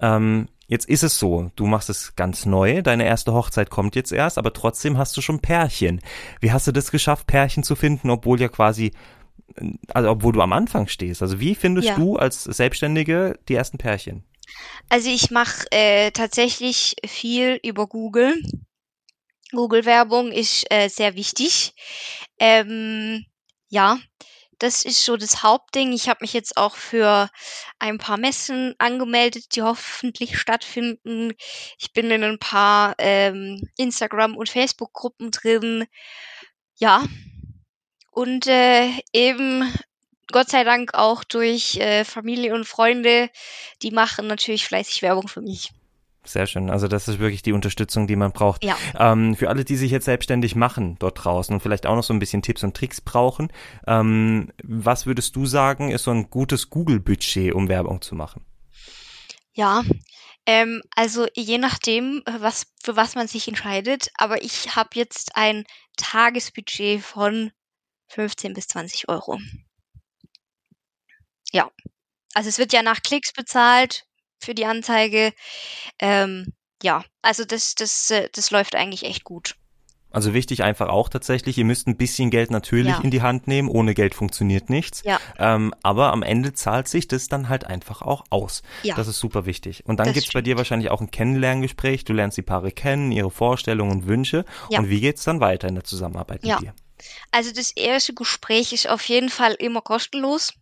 Ähm, 0.00 0.48
jetzt 0.68 0.86
ist 0.88 1.02
es 1.02 1.18
so, 1.18 1.50
du 1.56 1.66
machst 1.66 1.88
es 1.88 2.14
ganz 2.16 2.44
neu, 2.44 2.82
deine 2.82 3.06
erste 3.06 3.32
Hochzeit 3.32 3.70
kommt 3.70 3.96
jetzt 3.96 4.12
erst, 4.12 4.36
aber 4.36 4.52
trotzdem 4.52 4.98
hast 4.98 5.16
du 5.16 5.22
schon 5.22 5.40
Pärchen. 5.40 6.02
Wie 6.40 6.52
hast 6.52 6.66
du 6.66 6.72
das 6.72 6.90
geschafft, 6.90 7.26
Pärchen 7.26 7.62
zu 7.62 7.74
finden, 7.76 8.10
obwohl 8.10 8.38
ja 8.38 8.48
quasi, 8.48 8.92
also 9.94 10.10
obwohl 10.10 10.32
du 10.32 10.42
am 10.42 10.52
Anfang 10.52 10.86
stehst? 10.88 11.22
Also 11.22 11.40
wie 11.40 11.54
findest 11.54 11.88
Ja. 11.88 11.94
du 11.96 12.16
als 12.16 12.44
Selbstständige 12.44 13.38
die 13.48 13.54
ersten 13.54 13.78
Pärchen? 13.78 14.24
Also 14.88 15.10
ich 15.10 15.30
mache 15.30 15.66
äh, 15.70 16.10
tatsächlich 16.10 16.96
viel 17.06 17.58
über 17.62 17.86
Google. 17.86 18.40
Google-Werbung 19.52 20.32
ist 20.32 20.64
äh, 20.70 20.88
sehr 20.88 21.14
wichtig. 21.14 21.74
Ähm, 22.38 23.24
ja, 23.68 23.98
das 24.58 24.84
ist 24.84 25.04
so 25.04 25.16
das 25.16 25.42
Hauptding. 25.42 25.92
Ich 25.92 26.08
habe 26.08 26.18
mich 26.22 26.32
jetzt 26.32 26.56
auch 26.56 26.76
für 26.76 27.28
ein 27.78 27.98
paar 27.98 28.16
Messen 28.16 28.74
angemeldet, 28.78 29.54
die 29.54 29.62
hoffentlich 29.62 30.38
stattfinden. 30.38 31.34
Ich 31.78 31.92
bin 31.92 32.10
in 32.10 32.24
ein 32.24 32.38
paar 32.38 32.94
ähm, 32.98 33.68
Instagram- 33.76 34.36
und 34.36 34.48
Facebook-Gruppen 34.48 35.30
drin. 35.30 35.86
Ja. 36.78 37.04
Und 38.10 38.46
äh, 38.46 38.90
eben 39.12 39.70
Gott 40.32 40.48
sei 40.48 40.64
Dank 40.64 40.94
auch 40.94 41.24
durch 41.24 41.76
äh, 41.76 42.04
Familie 42.04 42.54
und 42.54 42.66
Freunde, 42.66 43.30
die 43.82 43.90
machen 43.90 44.26
natürlich 44.26 44.66
fleißig 44.66 45.02
Werbung 45.02 45.28
für 45.28 45.40
mich. 45.40 45.72
Sehr 46.24 46.46
schön. 46.46 46.70
Also 46.70 46.88
das 46.88 47.06
ist 47.06 47.18
wirklich 47.18 47.42
die 47.42 47.52
Unterstützung, 47.52 48.06
die 48.06 48.16
man 48.16 48.32
braucht. 48.32 48.64
Ja. 48.64 48.76
Ähm, 48.98 49.36
für 49.36 49.48
alle, 49.48 49.64
die 49.64 49.76
sich 49.76 49.92
jetzt 49.92 50.06
selbstständig 50.06 50.56
machen 50.56 50.96
dort 50.98 51.24
draußen 51.24 51.54
und 51.54 51.60
vielleicht 51.60 51.86
auch 51.86 51.94
noch 51.94 52.02
so 52.02 52.12
ein 52.12 52.18
bisschen 52.18 52.42
Tipps 52.42 52.64
und 52.64 52.76
Tricks 52.76 53.00
brauchen, 53.00 53.52
ähm, 53.86 54.52
was 54.62 55.06
würdest 55.06 55.36
du 55.36 55.46
sagen, 55.46 55.90
ist 55.90 56.04
so 56.04 56.10
ein 56.10 56.28
gutes 56.28 56.70
Google-Budget, 56.70 57.54
um 57.54 57.68
Werbung 57.68 58.02
zu 58.02 58.16
machen? 58.16 58.44
Ja, 59.52 59.84
ähm, 60.46 60.82
also 60.94 61.26
je 61.34 61.58
nachdem, 61.58 62.22
was 62.38 62.66
für 62.82 62.96
was 62.96 63.14
man 63.14 63.28
sich 63.28 63.48
entscheidet, 63.48 64.10
aber 64.16 64.42
ich 64.42 64.76
habe 64.76 64.90
jetzt 64.94 65.36
ein 65.36 65.64
Tagesbudget 65.96 67.02
von 67.02 67.52
15 68.08 68.52
bis 68.52 68.68
20 68.68 69.08
Euro. 69.08 69.38
Ja, 71.52 71.70
also 72.34 72.48
es 72.48 72.58
wird 72.58 72.72
ja 72.72 72.82
nach 72.82 73.02
Klicks 73.02 73.32
bezahlt 73.32 74.04
für 74.40 74.54
die 74.54 74.66
Anzeige. 74.66 75.32
Ähm, 76.00 76.52
ja, 76.82 77.04
also 77.22 77.44
das, 77.44 77.74
das, 77.74 78.10
äh, 78.10 78.28
das 78.32 78.50
läuft 78.50 78.74
eigentlich 78.74 79.04
echt 79.04 79.24
gut. 79.24 79.54
Also 80.10 80.32
wichtig 80.32 80.62
einfach 80.62 80.88
auch 80.88 81.10
tatsächlich, 81.10 81.58
ihr 81.58 81.64
müsst 81.66 81.86
ein 81.88 81.96
bisschen 81.98 82.30
Geld 82.30 82.50
natürlich 82.50 82.92
Ja. 82.92 83.00
in 83.02 83.10
die 83.10 83.20
Hand 83.20 83.48
nehmen. 83.48 83.68
Ohne 83.68 83.92
Geld 83.92 84.14
funktioniert 84.14 84.70
nichts. 84.70 85.02
Ja. 85.04 85.20
Ähm, 85.38 85.74
aber 85.82 86.12
am 86.12 86.22
Ende 86.22 86.54
zahlt 86.54 86.88
sich 86.88 87.06
das 87.06 87.28
dann 87.28 87.50
halt 87.50 87.64
einfach 87.64 88.00
auch 88.00 88.24
aus. 88.30 88.62
Ja. 88.82 88.94
Das 88.94 89.08
ist 89.08 89.18
super 89.18 89.44
wichtig. 89.44 89.84
Und 89.84 89.98
dann 89.98 90.06
Das 90.06 90.14
gibt's 90.14 90.32
bei 90.32 90.40
dir 90.40 90.56
wahrscheinlich 90.56 90.90
auch 90.90 91.02
ein 91.02 91.10
Kennenlerngespräch. 91.10 92.04
Du 92.04 92.14
lernst 92.14 92.38
die 92.38 92.42
Paare 92.42 92.72
kennen, 92.72 93.12
ihre 93.12 93.30
Vorstellungen 93.30 93.90
und 93.92 94.06
Wünsche. 94.06 94.46
Ja. 94.70 94.78
Und 94.78 94.88
wie 94.88 95.00
geht's 95.00 95.24
dann 95.24 95.40
weiter 95.40 95.68
in 95.68 95.74
der 95.74 95.84
Zusammenarbeit 95.84 96.44
mit 96.44 96.60
dir? 96.60 96.74
Also 97.30 97.52
das 97.52 97.72
erste 97.72 98.14
Gespräch 98.14 98.72
ist 98.72 98.88
auf 98.88 99.06
jeden 99.08 99.28
Fall 99.28 99.52
immer 99.58 99.82
kostenlos, 99.82 100.54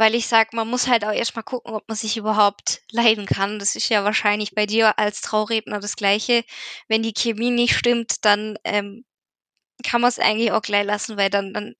weil 0.00 0.14
ich 0.14 0.28
sag, 0.28 0.54
man 0.54 0.66
muss 0.66 0.88
halt 0.88 1.04
auch 1.04 1.12
erstmal 1.12 1.42
gucken, 1.42 1.74
ob 1.74 1.86
man 1.86 1.94
sich 1.94 2.16
überhaupt 2.16 2.80
leiden 2.90 3.26
kann. 3.26 3.58
Das 3.58 3.76
ist 3.76 3.90
ja 3.90 4.02
wahrscheinlich 4.02 4.54
bei 4.54 4.64
dir 4.64 4.98
als 4.98 5.20
Trauredner 5.20 5.78
das 5.78 5.94
Gleiche. 5.94 6.42
Wenn 6.88 7.02
die 7.02 7.12
Chemie 7.12 7.50
nicht 7.50 7.76
stimmt, 7.76 8.24
dann 8.24 8.56
ähm, 8.64 9.04
kann 9.84 10.00
man 10.00 10.08
es 10.08 10.18
eigentlich 10.18 10.52
auch 10.52 10.62
gleich 10.62 10.86
lassen, 10.86 11.18
weil 11.18 11.28
dann, 11.28 11.52
dann 11.52 11.74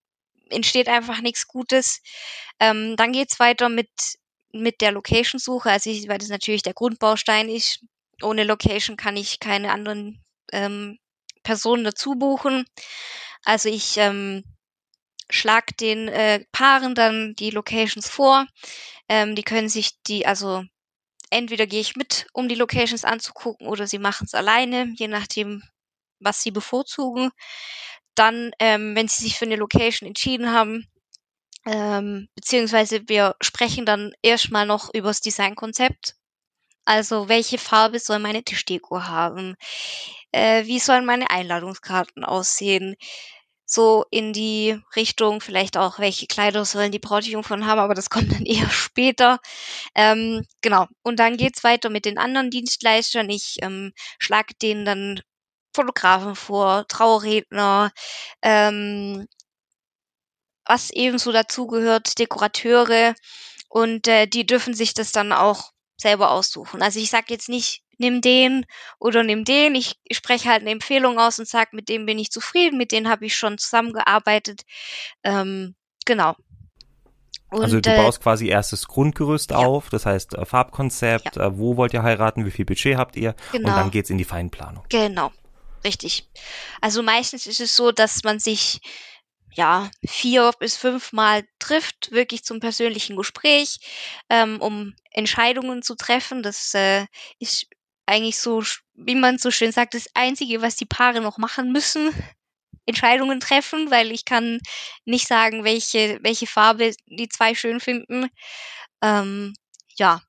entsteht 0.51 0.91
einfach 0.91 1.23
nichts 1.23 1.49
Gutes. 1.49 2.03
Ähm, 2.59 2.95
dann 2.97 3.13
geht's 3.13 3.41
weiter 3.41 3.71
mit, 3.71 3.89
mit 4.53 4.83
der 4.83 4.93
Location-Suche, 4.93 5.71
also 5.71 5.89
ich, 5.89 6.07
weil 6.07 6.19
das 6.19 6.29
natürlich 6.29 6.63
der 6.63 6.75
Grundbaustein 6.75 7.49
ist. 7.49 7.83
Ohne 8.21 8.45
Location 8.45 8.99
kann 8.99 9.17
ich 9.17 9.41
keine 9.41 9.73
anderen 9.73 10.23
ähm, 10.53 10.99
Personen 11.43 11.85
dazu 11.85 12.17
buchen. 12.17 12.67
Also 13.47 13.71
ich 13.71 13.97
ähm, 13.97 14.45
schlag 15.31 15.77
den 15.79 16.09
äh, 16.09 16.45
Paaren 16.53 16.95
dann 16.95 17.35
die 17.37 17.51
Locations 17.51 18.09
vor. 18.09 18.47
Ähm, 19.09 19.35
die 19.35 19.43
können 19.43 19.69
sich 19.69 20.01
die, 20.07 20.27
also 20.27 20.65
entweder 21.31 21.67
gehe 21.67 21.81
ich 21.81 21.97
mit, 21.97 22.27
um 22.33 22.49
die 22.49 22.55
Locations 22.55 23.05
anzugucken, 23.05 23.67
oder 23.67 23.87
sie 23.87 23.99
machen 23.99 24.27
es 24.27 24.35
alleine, 24.35 24.93
je 24.97 25.09
nachdem, 25.09 25.63
was 26.21 26.43
sie 26.43 26.51
bevorzugen. 26.51 27.31
Dann, 28.15 28.53
ähm, 28.59 28.95
wenn 28.97 29.09
sie 29.09 29.25
sich 29.25 29.39
für 29.39 29.47
eine 29.47 29.57
Location 29.57 30.07
entschieden 30.09 30.53
haben, 30.53 30.87
ähm, 31.67 32.29
beziehungsweise 32.35 33.09
wir 33.09 33.37
sprechen 33.41 33.87
dann 33.87 34.13
erstmal 34.23 34.67
noch 34.67 34.93
über 34.95 35.09
das 35.09 35.21
Designkonzept. 35.21 36.15
Also 36.85 37.29
welche 37.29 37.59
Farbe 37.59 37.99
soll 37.99 38.19
meine 38.19 38.43
Tischdeko 38.43 39.05
haben? 39.05 39.57
Äh, 40.33 40.67
wie 40.67 40.79
sollen 40.79 41.05
meine 41.07 41.31
Einladungskarten 41.31 42.25
aussehen? 42.25 42.97
So 43.73 44.05
in 44.11 44.33
die 44.33 44.81
Richtung, 44.97 45.41
vielleicht 45.41 45.77
auch, 45.77 46.01
welche 46.01 46.27
Kleider 46.27 46.65
sollen 46.65 46.91
die 46.91 46.99
Brautjungfern 46.99 47.67
haben, 47.67 47.79
aber 47.79 47.95
das 47.95 48.11
kommt 48.11 48.33
dann 48.33 48.45
eher 48.47 48.69
später. 48.69 49.39
Ähm, 49.95 50.45
genau. 50.61 50.87
Und 51.03 51.21
dann 51.21 51.37
geht's 51.37 51.63
weiter 51.63 51.89
mit 51.89 52.05
den 52.05 52.19
anderen 52.19 52.51
Dienstleistern. 52.51 53.31
Ich 53.31 53.59
ähm, 53.63 53.93
schlage 54.19 54.55
denen 54.61 54.85
dann 54.85 55.21
Fotografen 55.75 56.35
vor, 56.35 56.87
Trauredner, 56.89 57.93
ähm, 58.43 59.29
was 60.67 60.91
ebenso 60.91 61.31
dazugehört, 61.33 62.19
Dekorateure 62.19 63.15
und 63.69 64.09
äh, 64.09 64.27
die 64.27 64.47
dürfen 64.47 64.75
sich 64.75 64.95
das 64.95 65.13
dann 65.13 65.33
auch 65.33 65.71
selber 65.97 66.33
aussuchen. 66.33 66.83
Also 66.83 66.99
ich 66.99 67.11
sage 67.11 67.27
jetzt 67.29 67.49
nicht, 67.49 67.83
nimm 68.01 68.21
den 68.21 68.67
oder 68.99 69.23
nimm 69.23 69.45
den. 69.45 69.75
Ich, 69.75 69.97
spreche 70.11 70.49
halt 70.49 70.63
eine 70.63 70.71
Empfehlung 70.71 71.19
aus 71.19 71.39
und 71.39 71.47
sage, 71.47 71.71
mit 71.73 71.89
dem 71.89 72.07
bin 72.07 72.19
ich 72.19 72.31
zufrieden, 72.31 72.79
mit 72.79 72.93
denen 72.93 73.09
habe 73.09 73.27
ich 73.27 73.37
schon 73.37 73.59
zusammengearbeitet. 73.59 74.63
Ähm, 75.23 75.75
genau. 76.05 76.35
Und, 77.51 77.63
also 77.63 77.81
du 77.81 77.91
äh, 77.91 77.97
baust 77.97 78.23
quasi 78.23 78.49
erstes 78.49 78.87
Grundgerüst 78.87 79.51
ja. 79.51 79.59
auf, 79.59 79.91
das 79.91 80.07
heißt 80.07 80.35
äh, 80.35 80.45
Farbkonzept, 80.45 81.37
ja. 81.37 81.47
äh, 81.47 81.59
wo 81.59 81.77
wollt 81.77 81.93
ihr 81.93 82.03
heiraten, 82.03 82.47
wie 82.47 82.51
viel 82.51 82.65
Budget 82.65 82.97
habt 82.97 83.17
ihr 83.17 83.35
genau. 83.53 83.69
und 83.69 83.77
dann 83.77 83.91
geht's 83.91 84.11
in 84.11 84.19
die 84.19 84.25
Feinplanung. 84.25 84.85
Genau, 84.89 85.33
richtig. 85.85 86.29
Also 86.81 87.03
meistens 87.03 87.47
ist 87.47 87.61
es 87.61 87.75
so, 87.75 87.91
dass 87.91 88.23
man 88.23 88.39
sich 88.39 88.81
ja, 89.53 89.91
vier 90.07 90.53
bis 90.59 90.77
fünf 90.77 91.13
Mal 91.13 91.45
trifft, 91.59 92.13
wirklich 92.13 92.45
zum 92.45 92.61
persönlichen 92.61 93.17
Gespräch, 93.17 93.81
ähm, 94.29 94.61
um 94.61 94.95
Entscheidungen 95.11 95.83
zu 95.83 95.97
treffen. 95.97 96.43
Das 96.43 96.73
äh, 96.75 97.07
ist 97.39 97.67
eigentlich 98.11 98.39
so, 98.39 98.63
wie 98.95 99.15
man 99.15 99.39
so 99.39 99.51
schön 99.51 99.73
sagt, 99.73 99.95
das 99.95 100.09
Einzige, 100.15 100.63
was 100.63 100.77
die 100.77 100.87
Paare 100.87 101.21
noch 101.21 101.39
machen 101.39 101.73
müssen. 101.73 102.11
Entscheidungen 102.87 103.41
treffen, 103.41 103.91
weil 103.91 104.11
ich 104.11 104.25
kann 104.25 104.59
nicht 105.05 105.29
sagen, 105.29 105.65
welche, 105.65 106.19
welche 106.23 106.47
Farbe 106.47 106.93
die 107.07 107.29
zwei 107.29 107.55
schön 107.55 107.79
finden. 107.81 108.29
Ähm, 109.03 109.55
ja, 109.97 110.23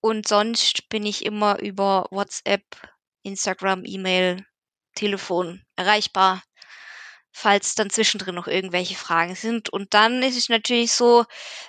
und 0.00 0.28
sonst 0.28 0.88
bin 0.90 1.06
ich 1.06 1.24
immer 1.24 1.58
über 1.60 2.06
WhatsApp, 2.10 2.64
Instagram, 3.22 3.84
E-Mail, 3.84 4.44
Telefon 4.94 5.62
erreichbar 5.76 6.42
falls 7.32 7.74
dann 7.74 7.90
zwischendrin 7.90 8.34
noch 8.34 8.46
irgendwelche 8.46 8.94
Fragen 8.94 9.34
sind. 9.34 9.70
Und 9.70 9.94
dann 9.94 10.22
ist 10.22 10.36
es 10.36 10.48
natürlich 10.48 10.92
so, 10.92 11.24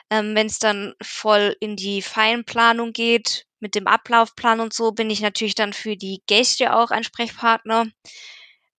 ähm, 0.09 0.35
wenn 0.35 0.47
es 0.47 0.59
dann 0.59 0.93
voll 1.01 1.55
in 1.59 1.75
die 1.75 2.01
Feinplanung 2.01 2.93
geht, 2.93 3.47
mit 3.59 3.75
dem 3.75 3.87
Ablaufplan 3.87 4.59
und 4.59 4.73
so, 4.73 4.91
bin 4.91 5.09
ich 5.09 5.21
natürlich 5.21 5.55
dann 5.55 5.73
für 5.73 5.95
die 5.95 6.21
Gäste 6.27 6.75
auch 6.75 6.91
Ansprechpartner. 6.91 7.87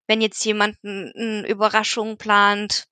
Wenn 0.06 0.20
jetzt 0.20 0.44
jemand 0.44 0.76
eine 0.84 1.48
Überraschung 1.48 2.18
plant, 2.18 2.86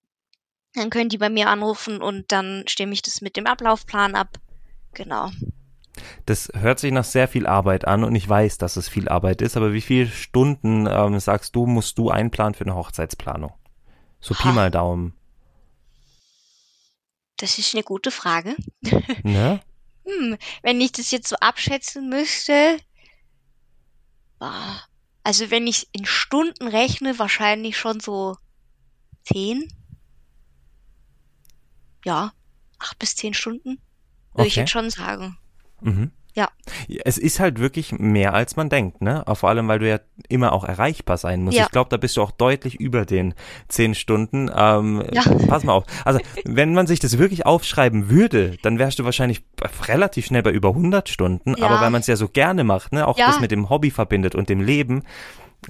dann 0.74 0.88
können 0.88 1.10
die 1.10 1.18
bei 1.18 1.28
mir 1.28 1.48
anrufen 1.48 2.00
und 2.00 2.32
dann 2.32 2.64
stimme 2.66 2.94
ich 2.94 3.02
das 3.02 3.20
mit 3.20 3.36
dem 3.36 3.46
Ablaufplan 3.46 4.14
ab. 4.14 4.38
Genau. 4.94 5.30
Das 6.24 6.50
hört 6.54 6.78
sich 6.78 6.92
nach 6.92 7.04
sehr 7.04 7.28
viel 7.28 7.46
Arbeit 7.46 7.86
an 7.86 8.04
und 8.04 8.14
ich 8.14 8.26
weiß, 8.26 8.56
dass 8.56 8.76
es 8.76 8.88
viel 8.88 9.08
Arbeit 9.08 9.42
ist, 9.42 9.58
aber 9.58 9.74
wie 9.74 9.82
viele 9.82 10.08
Stunden 10.08 10.86
ähm, 10.90 11.20
sagst 11.20 11.54
du, 11.54 11.66
musst 11.66 11.98
du 11.98 12.08
einplanen 12.08 12.54
für 12.54 12.64
eine 12.64 12.74
Hochzeitsplanung? 12.74 13.52
So 14.22 14.34
Pi 14.34 14.48
mal 14.48 14.70
Daumen. 14.70 15.12
Das 17.36 17.58
ist 17.58 17.74
eine 17.74 17.82
gute 17.82 18.10
Frage. 18.10 18.56
Ne? 19.24 19.60
hm, 20.04 20.36
wenn 20.62 20.80
ich 20.80 20.92
das 20.92 21.10
jetzt 21.10 21.28
so 21.28 21.36
abschätzen 21.36 22.08
müsste, 22.08 22.78
also 25.24 25.50
wenn 25.50 25.66
ich 25.66 25.88
in 25.92 26.06
Stunden 26.06 26.68
rechne, 26.68 27.18
wahrscheinlich 27.18 27.76
schon 27.76 28.00
so 28.00 28.36
zehn. 29.24 29.72
Ja, 32.04 32.32
acht 32.78 32.98
bis 32.98 33.14
zehn 33.14 33.34
Stunden, 33.34 33.80
würde 34.32 34.42
okay. 34.42 34.46
ich 34.48 34.56
jetzt 34.56 34.70
schon 34.70 34.90
sagen. 34.90 35.38
Mhm. 35.80 36.10
Ja. 36.34 36.48
Es 37.04 37.18
ist 37.18 37.40
halt 37.40 37.58
wirklich 37.58 37.92
mehr, 37.92 38.32
als 38.32 38.56
man 38.56 38.70
denkt, 38.70 39.02
ne? 39.02 39.24
Vor 39.34 39.50
allem, 39.50 39.68
weil 39.68 39.78
du 39.80 39.88
ja 39.88 40.00
immer 40.28 40.52
auch 40.52 40.64
erreichbar 40.64 41.18
sein 41.18 41.42
musst. 41.42 41.58
Ja. 41.58 41.64
Ich 41.64 41.70
glaube, 41.70 41.90
da 41.90 41.98
bist 41.98 42.16
du 42.16 42.22
auch 42.22 42.30
deutlich 42.30 42.80
über 42.80 43.04
den 43.04 43.34
zehn 43.68 43.94
Stunden. 43.94 44.50
Ähm, 44.54 45.04
ja. 45.12 45.22
Pass 45.46 45.64
mal 45.64 45.72
auf. 45.72 45.84
Also, 46.04 46.20
wenn 46.44 46.72
man 46.72 46.86
sich 46.86 47.00
das 47.00 47.18
wirklich 47.18 47.44
aufschreiben 47.44 48.08
würde, 48.08 48.56
dann 48.62 48.78
wärst 48.78 48.98
du 48.98 49.04
wahrscheinlich 49.04 49.42
relativ 49.86 50.26
schnell 50.26 50.42
bei 50.42 50.50
über 50.50 50.70
100 50.70 51.08
Stunden. 51.08 51.54
Ja. 51.56 51.66
Aber 51.66 51.80
weil 51.80 51.90
man 51.90 52.00
es 52.00 52.06
ja 52.06 52.16
so 52.16 52.28
gerne 52.28 52.64
macht, 52.64 52.92
ne? 52.92 53.06
Auch 53.06 53.18
ja. 53.18 53.26
das 53.26 53.40
mit 53.40 53.50
dem 53.50 53.68
Hobby 53.68 53.90
verbindet 53.90 54.34
und 54.34 54.48
dem 54.48 54.60
Leben, 54.60 55.02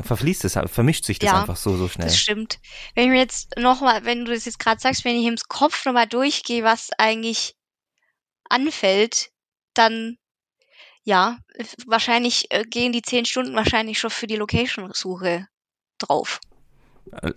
verfließt 0.00 0.44
es, 0.44 0.58
vermischt 0.66 1.04
sich 1.04 1.18
das 1.18 1.30
ja, 1.30 1.40
einfach 1.40 1.56
so, 1.56 1.76
so 1.76 1.88
schnell. 1.88 2.06
Das 2.06 2.18
stimmt. 2.18 2.60
Wenn 2.94 3.04
ich 3.04 3.10
mir 3.10 3.18
jetzt 3.18 3.56
nochmal, 3.58 4.04
wenn 4.04 4.24
du 4.24 4.32
das 4.32 4.44
jetzt 4.44 4.58
gerade 4.58 4.80
sagst, 4.80 5.04
wenn 5.04 5.16
ich 5.16 5.26
im 5.26 5.36
Kopf 5.48 5.84
nochmal 5.84 6.06
durchgehe, 6.06 6.64
was 6.64 6.90
eigentlich 6.98 7.54
anfällt, 8.48 9.30
dann 9.74 10.18
ja, 11.04 11.38
wahrscheinlich 11.86 12.46
äh, 12.50 12.64
gehen 12.64 12.92
die 12.92 13.02
zehn 13.02 13.24
Stunden 13.24 13.54
wahrscheinlich 13.54 13.98
schon 13.98 14.10
für 14.10 14.26
die 14.26 14.36
Location-Suche 14.36 15.46
drauf. 15.98 16.40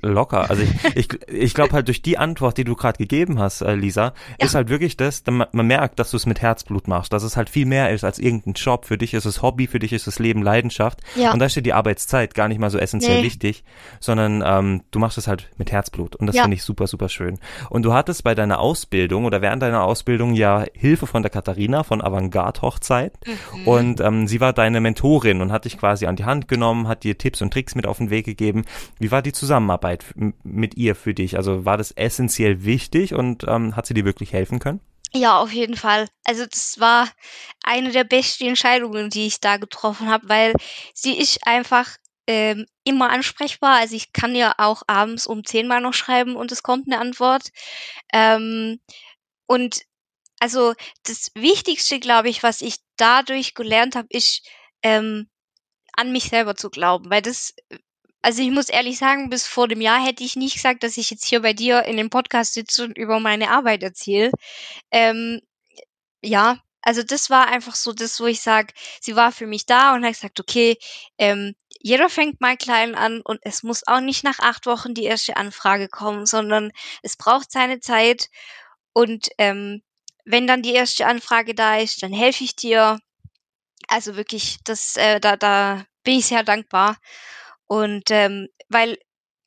Locker. 0.02 0.50
Also 0.50 0.64
ich, 0.64 0.96
ich, 0.96 1.28
ich 1.28 1.54
glaube 1.54 1.74
halt 1.74 1.88
durch 1.88 2.02
die 2.02 2.18
Antwort, 2.18 2.58
die 2.58 2.64
du 2.64 2.76
gerade 2.76 2.98
gegeben 2.98 3.40
hast, 3.40 3.62
äh, 3.62 3.76
Lisa, 3.76 4.14
ja. 4.40 4.46
ist 4.46 4.56
halt 4.56 4.70
wirklich 4.70 4.96
das, 4.96 5.24
man, 5.30 5.48
man 5.52 5.68
merkt, 5.68 6.00
dass 6.00 6.12
du 6.12 6.18
es 6.18 6.26
mit 6.26 6.42
Herzblut 6.42 6.88
machst, 6.88 7.12
dass 7.12 7.24
es 7.24 7.36
halt 7.36 7.50
viel 7.50 7.66
mehr 7.66 7.92
ist 7.92 8.04
als 8.04 8.18
irgendein 8.18 8.54
Job. 8.54 8.86
Für 8.86 8.98
dich 8.98 9.14
ist 9.14 9.26
es 9.26 9.42
Hobby, 9.42 9.68
für 9.68 9.80
dich 9.80 9.92
ist 9.92 10.08
es 10.08 10.18
Leben 10.20 10.42
Leidenschaft. 10.42 11.02
Ja. 11.16 11.34
Und 11.34 11.40
da 11.40 11.48
dir 11.48 11.62
die 11.62 11.74
Arbeitszeit 11.74 12.34
gar 12.34 12.48
nicht 12.48 12.60
mal 12.60 12.70
so 12.70 12.78
essentiell 12.78 13.20
nee. 13.20 13.26
wichtig, 13.26 13.64
sondern 14.00 14.44
ähm, 14.46 14.84
du 14.92 15.00
machst 15.00 15.18
es 15.18 15.28
halt 15.28 15.50
mit 15.58 15.72
Herzblut. 15.72 16.16
Und 16.16 16.28
das 16.28 16.38
ja. 16.38 16.44
finde 16.44 16.56
ich 16.56 16.64
super, 16.64 16.88
super 16.88 17.10
schön. 17.10 17.40
Und 17.70 17.84
du 17.84 17.94
hattest 17.94 18.24
bei 18.24 18.34
deiner 18.34 18.60
Ausbildung 18.60 19.26
oder 19.26 19.42
während 19.42 19.62
deiner 19.62 19.84
Ausbildung 19.84 20.34
ja 20.34 20.64
Hilfe 20.74 21.06
von 21.08 21.22
der 21.22 21.32
Katharina 21.32 21.84
von 21.84 22.02
Avantgarde 22.02 22.62
Hochzeit. 22.62 23.14
Mhm. 23.26 23.68
Und 23.68 24.02
ähm, 24.02 24.28
sie 24.28 24.40
war 24.40 24.54
deine 24.54 24.80
Mentorin 24.80 25.42
und 25.42 25.52
hat 25.52 25.66
dich 25.66 25.78
quasi 25.78 26.06
an 26.06 26.16
die 26.16 26.26
Hand 26.26 26.48
genommen, 26.48 26.88
hat 26.88 27.04
dir 27.04 27.18
Tipps 27.18 27.42
und 27.42 27.52
Tricks 27.52 27.76
mit 27.76 27.88
auf 27.88 27.98
den 27.98 28.10
Weg 28.10 28.26
gegeben. 28.26 28.64
Wie 29.00 29.12
war 29.12 29.22
die 29.22 29.34
Zusammenarbeit? 29.34 29.55
Zusammenarbeit 29.56 30.04
mit 30.44 30.76
ihr 30.76 30.96
für 30.96 31.14
dich? 31.14 31.38
Also 31.38 31.64
war 31.64 31.78
das 31.78 31.92
essentiell 31.92 32.66
wichtig 32.66 33.14
und 33.14 33.46
ähm, 33.48 33.78
hat 33.78 33.86
sie 33.86 33.94
dir 33.94 34.04
wirklich 34.04 34.34
helfen 34.34 34.60
können? 34.60 34.82
Ja, 35.14 35.40
auf 35.40 35.54
jeden 35.54 35.78
Fall. 35.78 36.10
Also 36.26 36.46
das 36.46 36.78
war 36.82 37.10
eine 37.64 37.94
der 37.94 38.04
besten 38.04 38.48
Entscheidungen, 38.48 39.10
die 39.10 39.28
ich 39.28 39.40
da 39.40 39.56
getroffen 39.56 40.10
habe, 40.10 40.28
weil 40.28 40.54
sie 40.94 41.18
ist 41.18 41.48
einfach 41.48 41.96
ähm, 42.28 42.66
immer 42.84 43.10
ansprechbar. 43.12 43.78
Also 43.78 43.96
ich 43.96 44.12
kann 44.12 44.36
ja 44.36 44.54
auch 44.58 44.84
abends 44.88 45.26
um 45.26 45.46
zehnmal 45.46 45.80
noch 45.80 45.94
schreiben 45.94 46.36
und 46.36 46.52
es 46.52 46.62
kommt 46.62 46.88
eine 46.88 47.00
Antwort. 47.00 47.48
Ähm, 48.12 48.82
und 49.48 49.84
also 50.42 50.74
das 51.04 51.32
Wichtigste, 51.34 52.02
glaube 52.02 52.28
ich, 52.28 52.44
was 52.44 52.60
ich 52.60 52.76
dadurch 52.98 53.54
gelernt 53.54 53.96
habe, 53.96 54.08
ist 54.10 54.46
ähm, 54.84 55.30
an 55.94 56.12
mich 56.12 56.26
selber 56.26 56.56
zu 56.56 56.70
glauben, 56.70 57.10
weil 57.10 57.22
das 57.22 57.54
also 58.26 58.42
ich 58.42 58.50
muss 58.50 58.70
ehrlich 58.70 58.98
sagen, 58.98 59.30
bis 59.30 59.46
vor 59.46 59.68
dem 59.68 59.82
Jahr 59.82 60.04
hätte 60.04 60.24
ich 60.24 60.36
nicht 60.36 60.56
gesagt, 60.56 60.82
dass 60.82 60.98
ich 60.98 61.12
jetzt 61.12 61.26
hier 61.26 61.44
bei 61.44 61.54
dir 61.54 61.84
in 61.84 61.96
dem 61.96 62.10
Podcast 62.10 62.56
sitze 62.56 62.84
und 62.84 62.98
über 62.98 63.20
meine 63.20 63.52
Arbeit 63.52 63.84
erzähle. 63.84 64.32
Ähm, 64.90 65.42
ja, 66.24 66.58
also 66.82 67.04
das 67.04 67.30
war 67.30 67.50
einfach 67.50 67.76
so 67.76 67.94
das, 67.94 68.20
wo 68.20 68.26
ich 68.26 68.42
sage, 68.42 68.74
sie 69.00 69.16
war 69.16 69.32
für 69.32 69.46
mich 69.46 69.68
da 69.68 69.94
und 69.94 70.04
hat 70.04 70.14
gesagt, 70.14 70.40
okay, 70.40 70.78
ähm, 71.20 71.54
jeder 71.80 72.10
fängt 72.10 72.42
mal 72.42 72.58
klein 72.58 72.96
an 72.96 73.22
und 73.22 73.40
es 73.44 73.62
muss 73.62 73.86
auch 73.86 74.00
nicht 74.00 74.24
nach 74.24 74.40
acht 74.40 74.66
Wochen 74.66 74.96
die 74.96 75.04
erste 75.04 75.38
Anfrage 75.38 75.88
kommen, 75.88 76.26
sondern 76.26 76.72
es 77.04 77.18
braucht 77.18 77.52
seine 77.52 77.80
Zeit 77.80 78.30
und 78.92 79.30
ähm, 79.38 79.84
wenn 80.26 80.48
dann 80.48 80.64
die 80.64 80.74
erste 80.74 81.06
Anfrage 81.06 81.54
da 81.54 81.78
ist, 81.78 82.02
dann 82.02 82.12
helfe 82.12 82.44
ich 82.44 82.56
dir. 82.56 83.00
Also 83.88 84.16
wirklich, 84.16 84.58
das, 84.64 84.98
äh, 84.98 85.20
da, 85.20 85.38
da 85.38 85.86
bin 86.04 86.18
ich 86.18 86.26
sehr 86.26 86.42
dankbar. 86.42 86.98
Und 87.68 88.12
ähm, 88.12 88.48
weil 88.70 88.98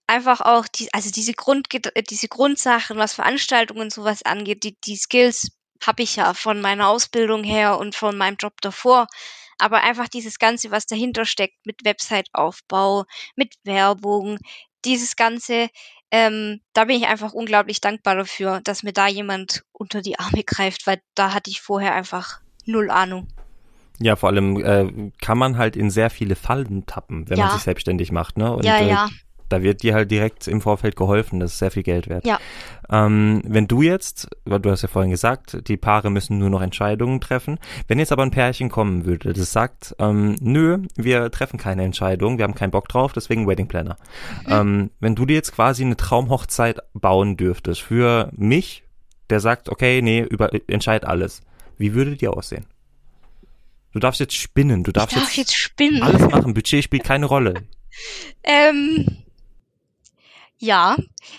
einfach 0.07 0.41
auch 0.41 0.67
die, 0.67 0.93
also 0.93 1.11
diese 1.11 1.35
Grund, 1.35 1.69
diese 2.11 2.29
Grundsachen, 2.29 2.97
was 2.97 3.15
Veranstaltungen 3.15 3.91
sowas 3.91 4.23
angeht, 4.23 4.65
die, 4.65 4.77
die 4.85 4.97
Skills 4.97 5.53
habe 5.87 6.03
ich 6.03 6.17
ja 6.17 6.35
von 6.35 6.61
meiner 6.61 6.89
Ausbildung 6.89 7.45
her 7.45 7.79
und 7.79 7.95
von 7.95 8.17
meinem 8.17 8.37
Job 8.37 8.61
davor. 8.61 9.07
Aber 9.59 9.83
einfach 9.83 10.09
dieses 10.09 10.39
Ganze, 10.39 10.71
was 10.71 10.87
dahinter 10.87 11.25
steckt, 11.25 11.67
mit 11.67 11.85
Website-Aufbau, 11.85 13.05
mit 13.37 13.55
Werbung, 13.65 14.39
dieses 14.85 15.17
Ganze, 15.17 15.69
ähm, 16.11 16.61
da 16.73 16.85
bin 16.85 16.97
ich 16.97 17.07
einfach 17.07 17.33
unglaublich 17.33 17.81
dankbar 17.81 18.15
dafür, 18.15 18.61
dass 18.63 18.83
mir 18.83 18.93
da 18.93 19.09
jemand 19.09 19.65
unter 19.73 20.01
die 20.01 20.19
Arme 20.19 20.43
greift, 20.45 20.87
weil 20.87 21.03
da 21.15 21.35
hatte 21.35 21.51
ich 21.51 21.61
vorher 21.61 21.95
einfach 21.95 22.41
null 22.65 22.91
Ahnung. 22.91 23.29
Ja, 24.01 24.17
vor 24.17 24.29
allem 24.29 24.57
äh, 24.57 25.11
kann 25.21 25.39
man 25.39 25.59
halt 25.59 25.77
in 25.77 25.91
sehr 25.91 26.11
viele 26.11 26.37
Fallen 26.37 26.87
tappen, 26.87 27.29
wenn 27.29 27.39
ja. 27.39 27.47
man 27.47 27.55
sich 27.55 27.63
selbstständig 27.63 28.13
macht, 28.13 28.37
ne? 28.39 28.53
Und, 28.53 28.65
ja, 28.65 28.79
äh, 28.79 28.89
ja. 28.89 29.09
Da 29.49 29.63
wird 29.63 29.83
dir 29.83 29.95
halt 29.95 30.11
direkt 30.11 30.47
im 30.47 30.61
Vorfeld 30.61 30.95
geholfen, 30.95 31.41
das 31.41 31.53
ist 31.53 31.59
sehr 31.59 31.71
viel 31.71 31.83
Geld 31.83 32.09
wert. 32.09 32.27
Ja. 32.27 32.39
Ähm, 32.91 33.41
wenn 33.47 33.67
du 33.67 33.81
jetzt, 33.81 34.29
weil 34.45 34.61
du 34.61 34.71
hast 34.71 34.83
ja 34.83 34.89
vorhin 34.89 35.11
gesagt, 35.11 35.69
die 35.69 35.79
Paare 35.79 36.11
müssen 36.11 36.39
nur 36.39 36.51
noch 36.51 36.61
Entscheidungen 36.61 37.21
treffen. 37.21 37.59
Wenn 37.87 37.99
jetzt 37.99 38.13
aber 38.13 38.25
ein 38.25 38.31
Pärchen 38.31 38.69
kommen 38.69 39.07
würde, 39.07 39.33
das 39.33 39.53
sagt, 39.53 39.97
ähm, 39.99 40.37
nö, 40.41 40.83
wir 40.97 41.31
treffen 41.31 41.59
keine 41.59 41.83
Entscheidung, 41.85 42.37
wir 42.37 42.45
haben 42.45 42.55
keinen 42.55 42.73
Bock 42.73 42.89
drauf, 42.89 43.13
deswegen 43.15 43.47
Wedding 43.49 43.69
Planner. 43.69 43.97
Mhm. 44.47 44.53
Ähm, 44.53 44.91
wenn 45.01 45.15
du 45.15 45.25
dir 45.25 45.35
jetzt 45.35 45.55
quasi 45.55 45.83
eine 45.83 45.97
Traumhochzeit 45.97 46.81
bauen 46.93 47.39
dürftest 47.39 47.81
für 47.81 48.31
mich, 48.37 48.85
der 49.31 49.41
sagt, 49.41 49.71
okay, 49.71 50.03
nee, 50.03 50.21
über, 50.21 50.51
entscheid 50.69 51.07
alles. 51.07 51.41
Wie 51.79 51.95
würde 51.95 52.17
die 52.17 52.29
aussehen? 52.29 52.67
Du 53.93 54.01
darfst 54.01 54.21
jetzt 54.21 54.35
spinnen, 54.35 54.85
du 54.85 54.93
darfst 54.93 55.17
ich 55.17 55.23
darf 55.23 55.37
jetzt, 55.37 55.51
jetzt 55.51 55.59
spinnen. 55.59 56.03
alles 56.03 56.23
machen. 56.23 56.55
Budget 56.55 56.85
spielt 56.85 57.05
keine 57.05 57.27
Rolle. 57.27 57.67
ähm, 58.45 59.25
ja, 60.59 60.97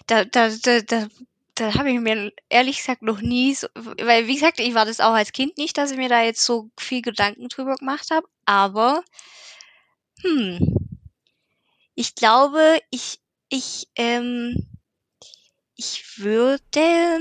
da, 0.08 0.26
da, 0.26 0.50
da, 0.50 0.82
da, 0.82 1.08
da 1.56 1.74
habe 1.76 1.92
ich 1.92 2.00
mir 2.00 2.32
ehrlich 2.50 2.78
gesagt 2.78 3.02
noch 3.02 3.22
nie 3.22 3.54
so, 3.54 3.68
weil 3.76 4.28
wie 4.28 4.34
gesagt, 4.34 4.60
ich 4.60 4.74
war 4.74 4.86
das 4.86 5.00
auch 5.00 5.14
als 5.14 5.32
Kind 5.32 5.58
nicht, 5.58 5.78
dass 5.78 5.92
ich 5.92 5.98
mir 5.98 6.10
da 6.10 6.24
jetzt 6.24 6.44
so 6.44 6.70
viel 6.78 7.02
Gedanken 7.02 7.50
drüber 7.50 7.76
gemacht 7.76 8.10
habe, 8.12 8.28
aber 8.46 9.04
hm, 10.22 10.76
ich 11.96 12.16
glaube, 12.16 12.80
ich, 12.92 13.20
ich, 13.50 13.88
ähm, 13.96 14.68
ich 15.76 16.18
würde. 16.18 17.20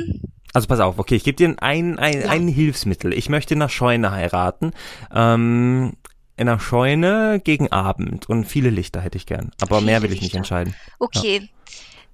Also 0.54 0.66
pass 0.66 0.80
auf, 0.80 0.98
okay, 0.98 1.16
ich 1.16 1.24
gebe 1.24 1.36
dir 1.36 1.54
ein, 1.60 1.98
ein, 1.98 2.22
ja. 2.22 2.28
ein 2.28 2.48
Hilfsmittel. 2.48 3.12
Ich 3.12 3.28
möchte 3.28 3.54
in 3.54 3.62
einer 3.62 3.68
Scheune 3.68 4.10
heiraten. 4.10 4.72
Ähm, 5.14 5.94
in 6.36 6.48
einer 6.48 6.60
Scheune 6.60 7.40
gegen 7.42 7.72
Abend 7.72 8.28
und 8.28 8.44
viele 8.44 8.70
Lichter 8.70 9.00
hätte 9.00 9.18
ich 9.18 9.26
gern. 9.26 9.50
Aber 9.60 9.78
viele 9.78 9.86
mehr 9.86 10.02
will 10.02 10.12
ich 10.12 10.20
Lichter. 10.20 10.24
nicht 10.24 10.34
entscheiden. 10.36 10.74
Okay. 11.00 11.40
Ja 11.42 11.48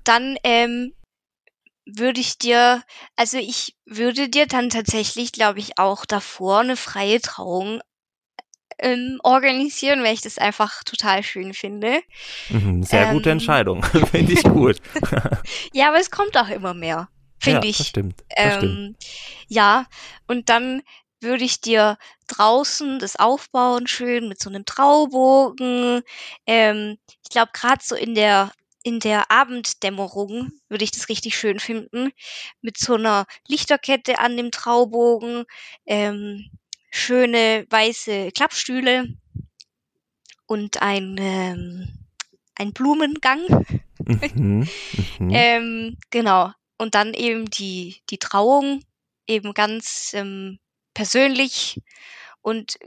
dann 0.04 0.36
ähm, 0.44 0.92
würde 1.86 2.20
ich 2.20 2.38
dir, 2.38 2.82
also 3.16 3.38
ich 3.38 3.74
würde 3.84 4.28
dir 4.28 4.46
dann 4.46 4.70
tatsächlich, 4.70 5.32
glaube 5.32 5.58
ich, 5.58 5.78
auch 5.78 6.06
davor 6.06 6.60
eine 6.60 6.76
freie 6.76 7.20
Trauung 7.20 7.80
ähm, 8.78 9.18
organisieren, 9.22 10.02
weil 10.02 10.14
ich 10.14 10.20
das 10.20 10.38
einfach 10.38 10.82
total 10.84 11.22
schön 11.22 11.54
finde. 11.54 12.00
Mhm, 12.48 12.82
sehr 12.82 13.08
ähm, 13.08 13.14
gute 13.14 13.30
Entscheidung, 13.30 13.82
finde 14.10 14.32
ich 14.32 14.42
gut. 14.42 14.80
ja, 15.72 15.88
aber 15.88 15.98
es 15.98 16.10
kommt 16.10 16.36
auch 16.36 16.48
immer 16.48 16.74
mehr, 16.74 17.08
finde 17.44 17.66
ja, 17.66 17.70
ich. 17.70 17.78
Das 17.78 17.88
stimmt. 17.88 18.24
Das 18.28 18.54
ähm, 18.54 18.58
stimmt. 18.58 19.04
Ja, 19.48 19.86
und 20.26 20.48
dann 20.48 20.82
würde 21.20 21.44
ich 21.44 21.60
dir 21.60 21.98
draußen 22.26 22.98
das 22.98 23.16
aufbauen, 23.16 23.86
schön 23.86 24.28
mit 24.28 24.40
so 24.40 24.50
einem 24.50 24.64
Traubogen. 24.64 26.02
Ähm, 26.46 26.98
ich 27.22 27.30
glaube, 27.30 27.50
gerade 27.52 27.82
so 27.82 27.94
in 27.94 28.14
der 28.14 28.52
in 28.86 29.00
der 29.00 29.30
Abenddämmerung 29.30 30.52
würde 30.68 30.84
ich 30.84 30.90
das 30.90 31.08
richtig 31.08 31.38
schön 31.38 31.58
finden. 31.58 32.12
Mit 32.60 32.76
so 32.76 32.94
einer 32.94 33.24
Lichterkette 33.48 34.18
an 34.18 34.36
dem 34.36 34.50
Traubogen, 34.50 35.46
ähm, 35.86 36.50
schöne 36.90 37.66
weiße 37.70 38.30
Klappstühle 38.32 39.08
und 40.46 40.82
ein, 40.82 41.16
ähm, 41.18 41.88
ein 42.56 42.72
Blumengang. 42.74 43.40
Mhm, 44.06 44.68
mhm. 45.18 45.30
ähm, 45.30 45.96
genau. 46.10 46.52
Und 46.84 46.94
dann 46.94 47.14
eben 47.14 47.48
die, 47.48 48.02
die 48.10 48.18
Trauung, 48.18 48.84
eben 49.26 49.54
ganz 49.54 50.12
ähm, 50.12 50.58
persönlich 50.92 51.80
und 52.42 52.78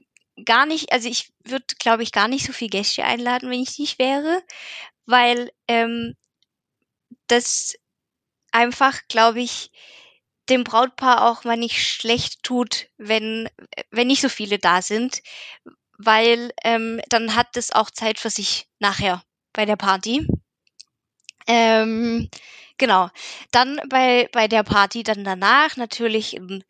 gar 0.45 0.67
nicht, 0.67 0.91
also 0.91 1.09
ich 1.09 1.31
würde, 1.43 1.65
glaube 1.79 2.03
ich, 2.03 2.11
gar 2.11 2.27
nicht 2.27 2.45
so 2.45 2.53
viel 2.53 2.69
Gäste 2.69 3.03
einladen, 3.03 3.49
wenn 3.49 3.59
ich 3.59 3.79
nicht 3.79 3.97
wäre, 3.97 4.43
weil 5.07 5.51
ähm, 5.67 6.15
das 7.25 7.75
einfach, 8.51 8.99
glaube 9.07 9.41
ich, 9.41 9.71
dem 10.47 10.63
Brautpaar 10.63 11.27
auch 11.27 11.43
mal 11.43 11.57
nicht 11.57 11.83
schlecht 11.83 12.43
tut, 12.43 12.89
wenn, 12.97 13.49
wenn 13.89 14.05
nicht 14.05 14.21
so 14.21 14.29
viele 14.29 14.59
da 14.59 14.83
sind, 14.83 15.23
weil 15.97 16.51
ähm, 16.63 17.01
dann 17.09 17.33
hat 17.33 17.57
es 17.57 17.71
auch 17.71 17.89
Zeit 17.89 18.19
für 18.19 18.29
sich 18.29 18.67
nachher 18.77 19.23
bei 19.53 19.65
der 19.65 19.75
Party. 19.75 20.27
Ähm, 21.47 22.29
genau. 22.77 23.09
Dann 23.51 23.79
bei, 23.89 24.29
bei 24.31 24.47
der 24.47 24.63
Party 24.63 25.03
dann 25.03 25.23
danach 25.23 25.77
natürlich 25.77 26.35
ein, 26.35 26.63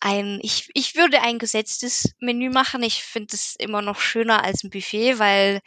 ein 0.00 0.40
ich, 0.42 0.68
ich 0.74 0.94
würde 0.94 1.22
ein 1.22 1.38
gesetztes 1.38 2.14
Menü 2.20 2.50
machen. 2.50 2.82
Ich 2.82 3.02
finde 3.02 3.34
es 3.34 3.56
immer 3.58 3.82
noch 3.82 4.00
schöner 4.00 4.44
als 4.44 4.62
ein 4.64 4.70
Buffet, 4.70 5.18
weil 5.18 5.60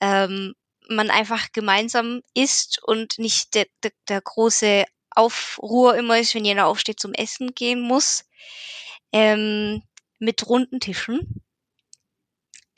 ähm, 0.00 0.54
man 0.88 1.10
einfach 1.10 1.52
gemeinsam 1.52 2.22
isst 2.34 2.82
und 2.82 3.18
nicht 3.18 3.54
der, 3.54 3.66
der, 3.82 3.92
der 4.08 4.20
große 4.20 4.84
Aufruhr 5.10 5.96
immer 5.96 6.18
ist, 6.18 6.34
wenn 6.34 6.44
jeder 6.44 6.66
aufsteht 6.66 7.00
zum 7.00 7.14
Essen 7.14 7.54
gehen 7.54 7.80
muss. 7.80 8.24
Ähm, 9.12 9.82
mit 10.18 10.48
runden 10.48 10.80
Tischen, 10.80 11.42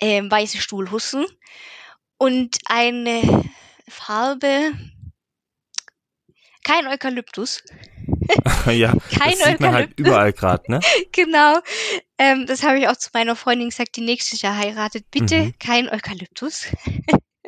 ähm, 0.00 0.30
weiße 0.30 0.58
Stuhlhussen 0.58 1.26
und 2.18 2.58
eine 2.66 3.44
Farbe, 3.88 4.72
kein 6.68 6.86
Eukalyptus. 6.86 7.62
ja, 8.66 8.92
kein 9.18 9.38
das 9.38 9.44
sieht 9.44 9.60
man 9.60 9.72
halt 9.72 9.98
überall 9.98 10.34
gerade, 10.34 10.70
ne? 10.70 10.80
genau. 11.12 11.60
Ähm, 12.18 12.46
das 12.46 12.62
habe 12.62 12.78
ich 12.78 12.88
auch 12.88 12.96
zu 12.96 13.08
meiner 13.14 13.34
Freundin 13.36 13.70
gesagt, 13.70 13.96
die 13.96 14.02
nächstes 14.02 14.42
Jahr 14.42 14.56
heiratet. 14.56 15.10
Bitte 15.10 15.44
mhm. 15.44 15.58
kein 15.58 15.88
Eukalyptus. 15.88 16.66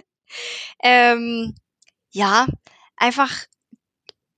ähm, 0.83 1.55
ja, 2.11 2.47
einfach, 2.97 3.31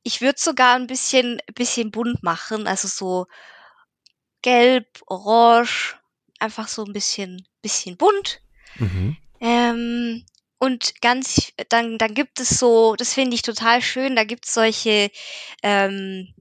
ich 0.02 0.20
würde 0.20 0.40
sogar 0.40 0.74
ein 0.74 0.88
bisschen, 0.88 1.40
bisschen 1.54 1.92
bunt 1.92 2.24
machen, 2.24 2.66
also 2.66 2.88
so 2.88 3.26
gelb, 4.42 4.86
orange, 5.06 5.96
einfach 6.40 6.66
so 6.66 6.84
ein 6.84 6.92
bisschen, 6.92 7.46
bisschen 7.62 7.96
bunt. 7.96 8.40
Mhm. 8.76 9.16
Ähm, 9.40 10.24
und 10.62 11.00
ganz, 11.00 11.52
dann, 11.68 11.98
dann 11.98 12.14
gibt 12.14 12.40
es 12.40 12.50
so, 12.50 12.94
das 12.96 13.14
finde 13.14 13.34
ich 13.34 13.42
total 13.42 13.82
schön, 13.82 14.16
da 14.16 14.24
gibt 14.24 14.46
es 14.46 14.54
solche, 14.54 15.10
ähm, 15.62 16.32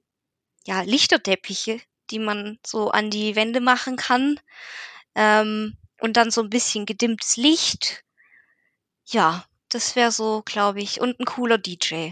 ja, 0.66 0.82
Lichterteppiche, 0.82 1.80
die 2.12 2.20
man 2.20 2.60
so 2.66 2.92
an 2.92 3.10
die 3.10 3.36
Wände 3.36 3.62
machen 3.62 3.96
kann. 3.96 4.40
Ähm, 5.16 5.76
und 6.00 6.18
dann 6.18 6.32
so 6.32 6.42
ein 6.42 6.50
bisschen 6.50 6.86
gedimmtes 6.86 7.38
Licht 7.38 8.04
ja, 9.12 9.46
das 9.70 9.96
wäre 9.96 10.12
so, 10.12 10.42
glaube 10.46 10.82
ich. 10.82 11.02
Und 11.02 11.20
ein 11.20 11.26
cooler 11.26 11.58
DJ. 11.58 12.12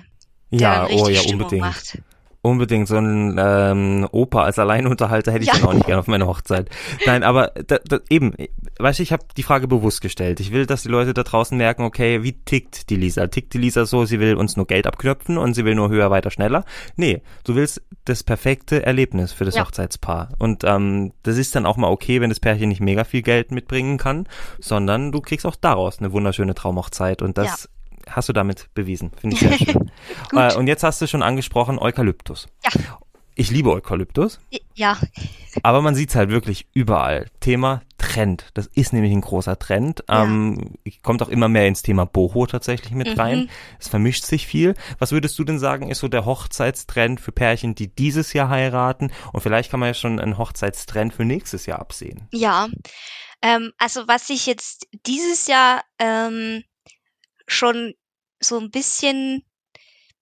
Ja, 0.52 0.88
oh 0.88 1.08
ja, 1.10 1.22
Stimmung 1.22 1.44
unbedingt. 1.44 1.62
Macht. 1.62 1.98
Unbedingt 2.42 2.88
so 2.88 2.96
ein 2.96 3.36
ähm, 3.38 4.08
Opa 4.12 4.44
als 4.44 4.58
Alleinunterhalter 4.60 5.34
hätte 5.34 5.44
ich 5.44 5.50
ja. 5.50 5.56
dann 5.56 5.66
auch 5.66 5.74
nicht 5.74 5.86
gerne 5.86 6.00
auf 6.00 6.08
meiner 6.08 6.26
Hochzeit. 6.26 6.70
Nein, 7.06 7.24
aber 7.24 7.52
da, 7.68 7.80
da, 7.84 8.00
eben, 8.10 8.34
weißt 8.80 9.00
du, 9.00 9.04
ich 9.04 9.12
habe 9.12 9.26
die 9.36 9.44
Frage 9.44 9.68
bewusst 9.68 10.00
gestellt. 10.00 10.40
Ich 10.40 10.54
will, 10.54 10.66
dass 10.66 10.84
die 10.84 10.90
Leute 10.90 11.14
da 11.14 11.24
draußen 11.24 11.58
merken, 11.58 11.84
okay, 11.84 12.24
wie 12.24 12.32
tickt 12.32 12.90
die 12.90 12.96
Lisa? 12.96 13.28
Tickt 13.28 13.54
die 13.54 13.58
Lisa 13.58 13.86
so, 13.86 14.06
sie 14.06 14.22
will 14.22 14.36
uns 14.36 14.56
nur 14.56 14.68
Geld 14.68 14.88
abknöpfen 14.88 15.38
und 15.38 15.54
sie 15.54 15.66
will 15.66 15.76
nur 15.76 15.90
höher, 15.90 16.12
weiter, 16.12 16.32
schneller? 16.32 16.64
Nee, 16.96 17.22
du 17.44 17.56
willst 17.56 17.82
das 18.06 18.24
perfekte 18.24 18.86
Erlebnis 18.86 19.34
für 19.34 19.44
das 19.44 19.56
ja. 19.56 19.66
Hochzeitspaar. 19.66 20.30
Und 20.38 20.64
ähm, 20.64 21.12
das 21.24 21.38
ist 21.38 21.56
dann 21.56 21.66
auch 21.66 21.76
mal 21.76 21.90
okay, 21.90 22.22
wenn 22.22 22.30
das 22.30 22.40
Pärchen 22.40 22.70
nicht 22.70 22.82
mega 22.82 23.04
viel 23.04 23.22
Geld 23.22 23.52
mitbringen 23.52 23.98
kann, 23.98 24.28
sondern 24.60 25.12
du 25.12 25.20
kriegst 25.20 25.46
auch 25.46 25.58
daraus 25.58 26.00
eine 26.00 26.14
wunderschöne 26.14 26.56
Traumhochzeit. 26.56 27.22
Und 27.22 27.38
das 27.38 27.64
ja 27.64 27.70
hast 28.08 28.30
du 28.30 28.34
damit 28.34 28.70
bewiesen. 28.74 29.12
Finde 29.20 29.36
ich 29.36 29.42
sehr 29.42 29.58
schön. 29.58 29.92
äh, 30.34 30.56
und 30.56 30.68
jetzt 30.68 30.84
hast 30.84 31.02
du 31.02 31.08
schon 31.08 31.24
angesprochen 31.24 31.80
Eukalyptus. 31.80 32.48
Ja. 32.64 32.82
Ich 33.40 33.52
liebe 33.52 33.72
Eukalyptus. 33.72 34.42
Ja. 34.76 34.98
Aber 35.64 35.82
man 35.82 35.96
sieht 35.96 36.10
es 36.10 36.16
halt 36.16 36.30
wirklich 36.30 36.68
überall. 36.74 37.28
Thema 37.40 37.84
Trend. 37.98 38.50
Das 38.54 38.68
ist 38.68 38.92
nämlich 38.92 39.14
ein 39.14 39.22
großer 39.22 39.58
Trend. 39.58 40.04
Ja. 40.10 40.26
Ähm, 40.26 40.74
kommt 41.04 41.24
auch 41.24 41.30
immer 41.30 41.48
mehr 41.48 41.66
ins 41.66 41.82
Thema 41.82 42.06
Boho 42.06 42.48
tatsächlich 42.48 42.92
mit 42.92 43.08
mhm. 43.08 43.14
rein. 43.14 43.50
Es 43.80 43.88
vermischt 43.88 44.26
sich 44.26 44.46
viel. 44.46 44.74
Was 44.98 45.14
würdest 45.14 45.40
du 45.40 45.46
denn 45.46 45.58
sagen, 45.58 45.90
ist 45.90 46.00
so 46.00 46.10
der 46.10 46.26
Hochzeitstrend 46.26 47.22
für 47.22 47.32
Pärchen, 47.32 47.76
die 47.76 47.88
dieses 47.88 48.34
Jahr 48.34 48.50
heiraten? 48.50 49.10
Und 49.32 49.40
vielleicht 49.40 49.72
kann 49.72 49.80
man 49.80 49.88
ja 49.88 49.94
schon 49.94 50.20
einen 50.20 50.38
Hochzeitstrend 50.38 51.14
für 51.14 51.24
nächstes 51.24 51.66
Jahr 51.66 51.80
absehen. 51.80 52.28
Ja. 52.34 52.68
Ähm, 53.42 53.72
also 53.78 54.06
was 54.10 54.30
ich 54.30 54.48
jetzt 54.48 54.86
dieses 55.06 55.48
Jahr 55.48 55.82
ähm, 55.98 56.64
schon 57.52 57.94
so 58.40 58.60
ein 58.60 58.72
bisschen, 58.72 59.44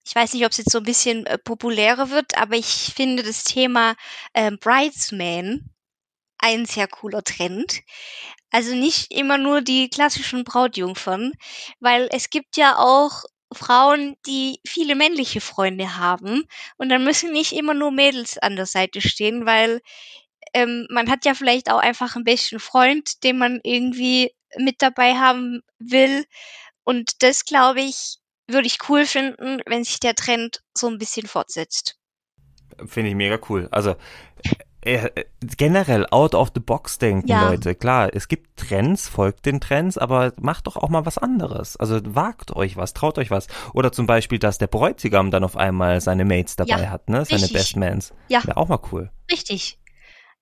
ich 0.06 0.14
weiß 0.14 0.34
nicht, 0.34 0.44
ob 0.44 0.52
es 0.52 0.58
jetzt 0.58 0.72
so 0.72 0.78
ein 0.78 0.84
bisschen 0.84 1.26
äh, 1.26 1.38
populärer 1.38 2.10
wird, 2.10 2.36
aber 2.38 2.56
ich 2.56 2.92
finde 2.94 3.22
das 3.22 3.44
Thema 3.44 3.96
äh, 4.32 4.50
Bridesman 4.52 5.70
ein 6.38 6.66
sehr 6.66 6.88
cooler 6.88 7.22
Trend. 7.24 7.80
Also 8.50 8.74
nicht 8.74 9.12
immer 9.12 9.38
nur 9.38 9.60
die 9.60 9.90
klassischen 9.90 10.44
Brautjungfern, 10.44 11.32
weil 11.80 12.08
es 12.12 12.30
gibt 12.30 12.56
ja 12.56 12.78
auch 12.78 13.24
Frauen, 13.52 14.16
die 14.26 14.60
viele 14.66 14.94
männliche 14.94 15.40
Freunde 15.40 15.96
haben 15.98 16.44
und 16.76 16.88
dann 16.90 17.04
müssen 17.04 17.32
nicht 17.32 17.52
immer 17.52 17.74
nur 17.74 17.90
Mädels 17.90 18.38
an 18.38 18.56
der 18.56 18.66
Seite 18.66 19.00
stehen, 19.00 19.46
weil 19.46 19.80
ähm, 20.54 20.86
man 20.90 21.10
hat 21.10 21.24
ja 21.24 21.34
vielleicht 21.34 21.70
auch 21.70 21.78
einfach 21.78 22.16
einen 22.16 22.24
besten 22.24 22.60
Freund, 22.60 23.22
den 23.24 23.38
man 23.38 23.60
irgendwie 23.64 24.32
mit 24.56 24.76
dabei 24.82 25.14
haben 25.16 25.62
will. 25.78 26.24
Und 26.88 27.22
das, 27.22 27.44
glaube 27.44 27.82
ich, 27.82 28.16
würde 28.46 28.66
ich 28.66 28.78
cool 28.88 29.04
finden, 29.04 29.60
wenn 29.66 29.84
sich 29.84 30.00
der 30.00 30.14
Trend 30.14 30.62
so 30.72 30.86
ein 30.86 30.96
bisschen 30.96 31.26
fortsetzt. 31.26 31.98
Finde 32.86 33.10
ich 33.10 33.14
mega 33.14 33.38
cool. 33.50 33.68
Also 33.70 33.94
äh, 34.80 35.10
generell 35.42 36.06
out 36.10 36.34
of 36.34 36.52
the 36.54 36.60
box 36.60 36.96
denken, 36.96 37.28
ja. 37.28 37.50
Leute. 37.50 37.74
Klar, 37.74 38.08
es 38.14 38.26
gibt 38.26 38.58
Trends, 38.58 39.06
folgt 39.06 39.44
den 39.44 39.60
Trends, 39.60 39.98
aber 39.98 40.32
macht 40.40 40.66
doch 40.66 40.76
auch 40.76 40.88
mal 40.88 41.04
was 41.04 41.18
anderes. 41.18 41.76
Also 41.76 42.00
wagt 42.04 42.56
euch 42.56 42.78
was, 42.78 42.94
traut 42.94 43.18
euch 43.18 43.30
was. 43.30 43.48
Oder 43.74 43.92
zum 43.92 44.06
Beispiel, 44.06 44.38
dass 44.38 44.56
der 44.56 44.68
Bräutigam 44.68 45.30
dann 45.30 45.44
auf 45.44 45.58
einmal 45.58 46.00
seine 46.00 46.24
Mates 46.24 46.56
dabei 46.56 46.84
ja, 46.84 46.90
hat, 46.90 47.10
ne? 47.10 47.26
Seine 47.26 47.42
richtig. 47.42 47.52
Best 47.52 47.76
Mans. 47.76 48.14
Ja. 48.28 48.42
Wäre 48.46 48.56
auch 48.56 48.68
mal 48.68 48.80
cool. 48.92 49.10
Richtig. 49.30 49.78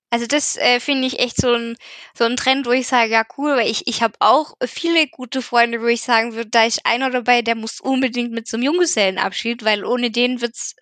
Also 0.09 0.25
das 0.25 0.55
äh, 0.55 0.79
finde 0.79 1.05
ich 1.07 1.19
echt 1.19 1.35
so 1.35 1.53
ein, 1.53 1.75
so 2.13 2.23
ein 2.23 2.37
Trend, 2.37 2.65
wo 2.65 2.71
ich 2.71 2.87
sage, 2.87 3.11
ja 3.11 3.23
cool, 3.37 3.57
weil 3.57 3.69
ich, 3.69 3.87
ich 3.87 4.01
habe 4.01 4.13
auch 4.19 4.53
viele 4.65 5.07
gute 5.07 5.41
Freunde, 5.41 5.81
wo 5.81 5.87
ich 5.87 6.01
sagen 6.01 6.33
würde, 6.33 6.49
da 6.49 6.63
ist 6.63 6.85
einer 6.85 7.09
dabei, 7.09 7.41
der 7.41 7.55
muss 7.55 7.81
unbedingt 7.81 8.31
mit 8.31 8.47
zum 8.47 8.61
Junggesellenabschied, 8.61 9.65
weil 9.65 9.83
ohne 9.83 10.09
den 10.09 10.39
wird's 10.39 10.75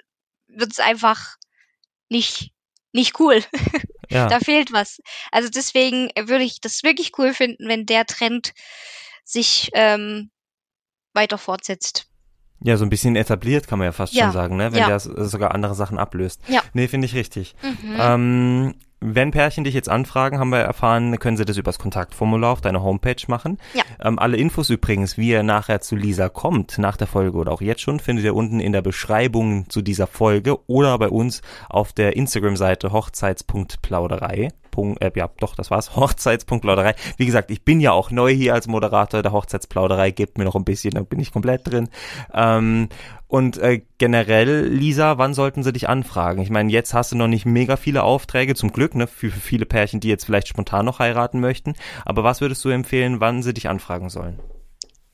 wird's 0.48 0.80
einfach 0.80 1.38
nicht 2.10 2.52
nicht 2.92 3.20
cool. 3.20 3.44
Ja. 4.12 4.28
da 4.28 4.40
fehlt 4.40 4.72
was. 4.72 5.00
Also 5.32 5.50
deswegen 5.50 6.10
würde 6.16 6.44
ich 6.44 6.62
das 6.62 6.84
wirklich 6.84 7.14
cool 7.18 7.34
finden, 7.34 7.68
wenn 7.68 7.88
der 7.88 8.06
Trend 8.06 8.54
sich 9.24 9.72
ähm, 9.74 10.30
weiter 11.14 11.40
fortsetzt. 11.40 12.08
Ja, 12.62 12.78
so 12.78 12.86
ein 12.86 12.90
bisschen 12.90 13.16
etabliert 13.16 13.68
kann 13.68 13.80
man 13.80 13.88
ja 13.88 13.92
fast 13.92 14.14
ja. 14.14 14.26
schon 14.26 14.34
sagen, 14.34 14.58
ne? 14.58 14.72
Wenn 14.72 14.80
ja. 14.80 14.88
der 14.88 15.00
sogar 15.00 15.56
andere 15.56 15.74
Sachen 15.74 15.98
ablöst. 15.98 16.40
Ja. 16.48 16.62
Nee, 16.74 16.88
finde 16.88 17.08
ich 17.08 17.16
richtig. 17.16 17.56
Mhm. 17.64 17.98
Ähm, 18.00 18.76
wenn 19.02 19.32
Pärchen 19.32 19.64
dich 19.64 19.74
jetzt 19.74 19.90
anfragen, 19.90 20.40
haben 20.40 20.50
wir 20.50 20.60
erfahren, 20.60 21.18
können 21.20 21.38
sie 21.38 21.46
das 21.46 21.58
übers 21.58 21.80
Kontaktformular 21.80 22.54
auf 22.54 22.62
deiner 22.62 22.82
Homepage 22.82 23.22
machen. 23.28 23.58
Ja. 23.74 23.84
Ähm, 24.04 24.20
alle 24.20 24.38
Infos 24.38 24.70
übrigens, 24.70 25.18
wie 25.18 25.30
ihr 25.30 25.44
nachher 25.44 25.82
zu 25.82 25.96
Lisa 25.96 26.30
kommt, 26.30 26.78
nach 26.78 26.98
der 26.98 27.08
Folge 27.08 27.38
oder 27.38 27.52
auch 27.52 27.62
jetzt 27.62 27.82
schon, 27.82 28.00
findet 28.00 28.26
ihr 28.26 28.36
unten 28.36 28.60
in 28.60 28.72
der 28.72 28.82
Beschreibung 28.82 29.70
zu 29.70 29.82
dieser 29.82 30.08
Folge 30.08 30.58
oder 30.68 30.98
bei 30.98 31.10
uns 31.10 31.42
auf 31.70 31.94
der 31.94 32.16
Instagram-Seite 32.16 32.92
hochzeits.plauderei. 32.92 34.50
Äh, 35.00 35.12
ja, 35.16 35.30
doch, 35.40 35.56
das 35.56 35.72
war's. 35.72 35.96
Hochzeitsplauderei. 35.96 36.96
Wie 37.18 37.26
gesagt, 37.26 37.52
ich 37.52 37.64
bin 37.64 37.80
ja 37.80 37.92
auch 37.92 38.12
neu 38.12 38.34
hier 38.34 38.54
als 38.54 38.68
Moderator 38.68 39.22
der 39.22 39.32
Hochzeitsplauderei. 39.32 40.12
Gebt 40.12 40.38
mir 40.38 40.44
noch 40.44 40.56
ein 40.56 40.66
bisschen, 40.66 40.92
dann 40.92 41.06
bin 41.06 41.20
ich 41.20 41.32
komplett 41.32 41.66
drin. 41.66 41.90
Ähm, 42.34 42.90
und 43.36 43.58
äh, 43.58 43.82
generell, 43.98 44.66
Lisa, 44.66 45.18
wann 45.18 45.34
sollten 45.34 45.62
sie 45.62 45.74
dich 45.74 45.90
anfragen? 45.90 46.42
Ich 46.42 46.50
meine, 46.50 46.72
jetzt 46.72 46.94
hast 46.94 47.12
du 47.12 47.18
noch 47.18 47.28
nicht 47.28 47.46
mega 47.46 47.76
viele 47.76 48.04
Aufträge, 48.04 48.56
zum 48.56 48.72
Glück, 48.72 48.96
ne, 48.96 49.08
für, 49.08 49.30
für 49.30 49.42
viele 49.42 49.66
Pärchen, 49.66 50.00
die 50.00 50.08
jetzt 50.08 50.24
vielleicht 50.24 50.48
spontan 50.48 50.86
noch 50.86 51.00
heiraten 51.00 51.42
möchten. 51.42 51.76
Aber 52.06 52.24
was 52.24 52.40
würdest 52.40 52.64
du 52.64 52.70
empfehlen, 52.70 53.20
wann 53.20 53.44
sie 53.44 53.54
dich 53.54 53.68
anfragen 53.68 54.10
sollen? 54.10 54.42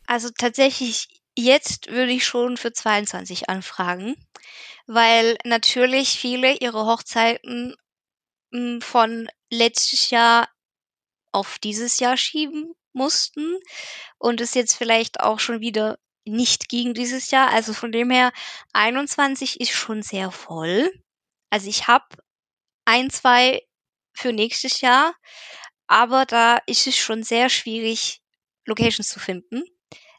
Also 0.05 0.29
tatsächlich, 0.37 1.07
jetzt 1.35 1.89
würde 1.89 2.11
ich 2.11 2.23
schon 2.23 2.57
für 2.57 2.71
22 2.71 3.49
anfragen, 3.49 4.13
weil 4.85 5.35
natürlich 5.43 6.09
viele 6.09 6.57
ihre 6.57 6.85
Hochzeiten 6.85 7.75
hm, 8.53 8.81
von 8.81 9.29
letztes 9.49 10.11
Jahr 10.11 10.47
auf 11.31 11.57
dieses 11.57 11.99
Jahr 11.99 12.17
schieben 12.17 12.75
mussten 12.93 13.57
und 14.19 14.41
es 14.41 14.53
jetzt 14.53 14.75
vielleicht 14.75 15.21
auch 15.21 15.39
schon 15.39 15.59
wieder 15.59 15.97
nicht 16.31 16.69
gegen 16.69 16.93
dieses 16.93 17.31
Jahr. 17.31 17.49
Also 17.49 17.73
von 17.73 17.91
dem 17.91 18.09
her, 18.09 18.31
21 18.73 19.59
ist 19.59 19.71
schon 19.71 20.01
sehr 20.01 20.31
voll. 20.31 20.91
Also 21.49 21.69
ich 21.69 21.87
habe 21.87 22.05
ein, 22.85 23.09
zwei 23.09 23.61
für 24.13 24.33
nächstes 24.33 24.81
Jahr, 24.81 25.13
aber 25.87 26.25
da 26.25 26.57
ist 26.65 26.87
es 26.87 26.97
schon 26.97 27.23
sehr 27.23 27.49
schwierig, 27.49 28.21
Locations 28.65 29.07
zu 29.07 29.19
finden. 29.19 29.63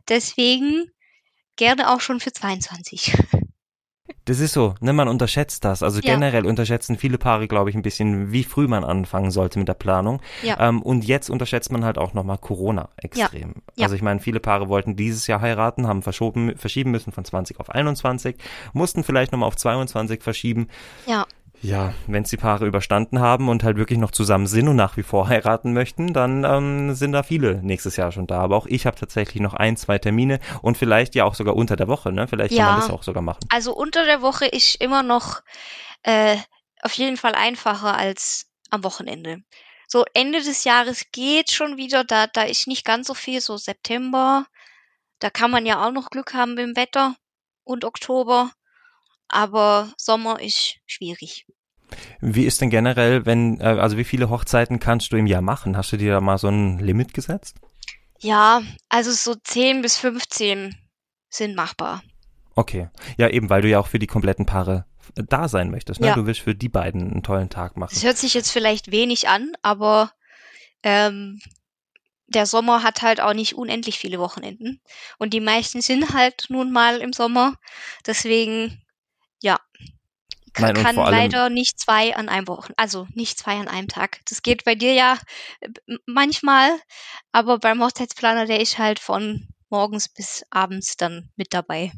Deswegen 0.08 0.90
gerne 1.56 1.90
auch 1.90 2.00
schon 2.00 2.20
für 2.20 2.32
22. 2.32 3.14
Das 4.24 4.38
ist 4.38 4.52
so, 4.52 4.74
ne, 4.80 4.92
man 4.92 5.08
unterschätzt 5.08 5.64
das. 5.64 5.82
Also 5.82 6.00
ja. 6.00 6.14
generell 6.14 6.46
unterschätzen 6.46 6.96
viele 6.96 7.18
Paare, 7.18 7.48
glaube 7.48 7.70
ich, 7.70 7.76
ein 7.76 7.82
bisschen, 7.82 8.30
wie 8.30 8.44
früh 8.44 8.68
man 8.68 8.84
anfangen 8.84 9.30
sollte 9.30 9.58
mit 9.58 9.66
der 9.66 9.74
Planung. 9.74 10.20
Ja. 10.42 10.60
Ähm, 10.60 10.80
und 10.82 11.04
jetzt 11.04 11.28
unterschätzt 11.28 11.72
man 11.72 11.84
halt 11.84 11.98
auch 11.98 12.14
nochmal 12.14 12.38
Corona 12.38 12.88
extrem. 12.96 13.54
Ja. 13.74 13.84
Also 13.84 13.96
ich 13.96 14.02
meine, 14.02 14.20
viele 14.20 14.38
Paare 14.38 14.68
wollten 14.68 14.94
dieses 14.94 15.26
Jahr 15.26 15.40
heiraten, 15.40 15.88
haben 15.88 16.02
verschoben, 16.02 16.56
verschieben 16.56 16.92
müssen 16.92 17.12
von 17.12 17.24
20 17.24 17.58
auf 17.58 17.70
21, 17.70 18.36
mussten 18.72 19.02
vielleicht 19.02 19.32
nochmal 19.32 19.48
auf 19.48 19.56
22 19.56 20.22
verschieben. 20.22 20.68
Ja. 21.06 21.26
Ja, 21.62 21.94
wenn 22.08 22.24
die 22.24 22.36
Paare 22.36 22.66
überstanden 22.66 23.20
haben 23.20 23.48
und 23.48 23.62
halt 23.62 23.76
wirklich 23.76 23.98
noch 23.98 24.10
zusammen 24.10 24.48
sind 24.48 24.66
und 24.66 24.74
nach 24.74 24.96
wie 24.96 25.04
vor 25.04 25.28
heiraten 25.28 25.72
möchten, 25.72 26.12
dann 26.12 26.42
ähm, 26.44 26.94
sind 26.94 27.12
da 27.12 27.22
viele 27.22 27.62
nächstes 27.62 27.96
Jahr 27.96 28.10
schon 28.10 28.26
da. 28.26 28.40
Aber 28.40 28.56
auch 28.56 28.66
ich 28.66 28.84
habe 28.84 28.98
tatsächlich 28.98 29.40
noch 29.40 29.54
ein, 29.54 29.76
zwei 29.76 29.98
Termine 29.98 30.40
und 30.60 30.76
vielleicht 30.76 31.14
ja 31.14 31.24
auch 31.24 31.36
sogar 31.36 31.54
unter 31.54 31.76
der 31.76 31.86
Woche, 31.86 32.10
ne? 32.10 32.26
Vielleicht 32.26 32.52
ja, 32.52 32.64
kann 32.64 32.72
man 32.72 32.80
das 32.80 32.90
auch 32.90 33.04
sogar 33.04 33.22
machen. 33.22 33.46
Also 33.48 33.72
unter 33.74 34.04
der 34.04 34.22
Woche 34.22 34.46
ist 34.46 34.80
immer 34.80 35.04
noch 35.04 35.40
äh, 36.02 36.36
auf 36.82 36.94
jeden 36.94 37.16
Fall 37.16 37.36
einfacher 37.36 37.96
als 37.96 38.48
am 38.70 38.82
Wochenende. 38.82 39.42
So 39.86 40.04
Ende 40.14 40.42
des 40.42 40.64
Jahres 40.64 41.04
geht 41.12 41.52
schon 41.52 41.76
wieder, 41.76 42.02
da, 42.02 42.26
da 42.26 42.42
ist 42.42 42.66
nicht 42.66 42.84
ganz 42.84 43.06
so 43.06 43.14
viel, 43.14 43.40
so 43.40 43.56
September. 43.56 44.46
Da 45.20 45.30
kann 45.30 45.52
man 45.52 45.64
ja 45.64 45.86
auch 45.86 45.92
noch 45.92 46.10
Glück 46.10 46.34
haben 46.34 46.54
mit 46.54 46.64
dem 46.64 46.76
Wetter 46.76 47.14
und 47.62 47.84
Oktober 47.84 48.50
aber 49.28 49.92
Sommer 49.96 50.40
ist 50.40 50.76
schwierig. 50.86 51.46
Wie 52.20 52.44
ist 52.44 52.60
denn 52.60 52.70
generell, 52.70 53.26
wenn, 53.26 53.60
äh, 53.60 53.64
also 53.64 53.96
wie 53.96 54.04
viele 54.04 54.30
Hochzeiten 54.30 54.80
kannst 54.80 55.12
du 55.12 55.16
im 55.16 55.26
Jahr 55.26 55.42
machen? 55.42 55.76
Hast 55.76 55.92
du 55.92 55.96
dir 55.96 56.12
da 56.12 56.20
mal 56.20 56.38
so 56.38 56.48
ein 56.48 56.78
Limit 56.78 57.14
gesetzt? 57.14 57.56
Ja, 58.18 58.62
also 58.88 59.10
so 59.10 59.34
10 59.34 59.82
bis 59.82 59.96
15 59.98 60.76
sind 61.28 61.56
machbar. 61.56 62.02
Okay. 62.54 62.88
Ja, 63.16 63.28
eben, 63.28 63.50
weil 63.50 63.62
du 63.62 63.68
ja 63.68 63.78
auch 63.78 63.88
für 63.88 63.98
die 63.98 64.06
kompletten 64.06 64.46
Paare 64.46 64.86
da 65.14 65.48
sein 65.48 65.70
möchtest. 65.70 66.00
Ne? 66.00 66.08
Ja. 66.08 66.14
Du 66.14 66.26
willst 66.26 66.40
für 66.40 66.54
die 66.54 66.68
beiden 66.68 67.10
einen 67.10 67.22
tollen 67.22 67.50
Tag 67.50 67.76
machen. 67.76 67.92
Das 67.92 68.04
hört 68.04 68.18
sich 68.18 68.34
jetzt 68.34 68.50
vielleicht 68.50 68.90
wenig 68.92 69.28
an, 69.28 69.52
aber 69.62 70.12
ähm, 70.82 71.40
der 72.28 72.46
Sommer 72.46 72.82
hat 72.82 73.02
halt 73.02 73.20
auch 73.20 73.34
nicht 73.34 73.54
unendlich 73.54 73.98
viele 73.98 74.18
Wochenenden. 74.18 74.80
Und 75.18 75.34
die 75.34 75.40
meisten 75.40 75.80
sind 75.80 76.14
halt 76.14 76.46
nun 76.48 76.72
mal 76.72 77.00
im 77.00 77.12
Sommer. 77.12 77.54
Deswegen. 78.06 78.81
Nein, 80.58 80.74
kann 80.74 80.96
leider 80.96 81.48
nicht 81.50 81.78
zwei 81.78 82.14
an 82.14 82.28
einem 82.28 82.48
Wochen, 82.48 82.72
also 82.76 83.06
nicht 83.14 83.38
zwei 83.38 83.56
an 83.56 83.68
einem 83.68 83.88
Tag. 83.88 84.20
Das 84.28 84.42
geht 84.42 84.64
bei 84.64 84.74
dir 84.74 84.92
ja 84.92 85.18
äh, 85.60 85.68
manchmal, 86.06 86.70
aber 87.32 87.58
beim 87.58 87.82
Hochzeitsplaner, 87.82 88.46
der 88.46 88.60
ist 88.60 88.78
halt 88.78 88.98
von 88.98 89.48
morgens 89.70 90.08
bis 90.08 90.44
abends 90.50 90.96
dann 90.96 91.30
mit 91.36 91.54
dabei. 91.54 91.92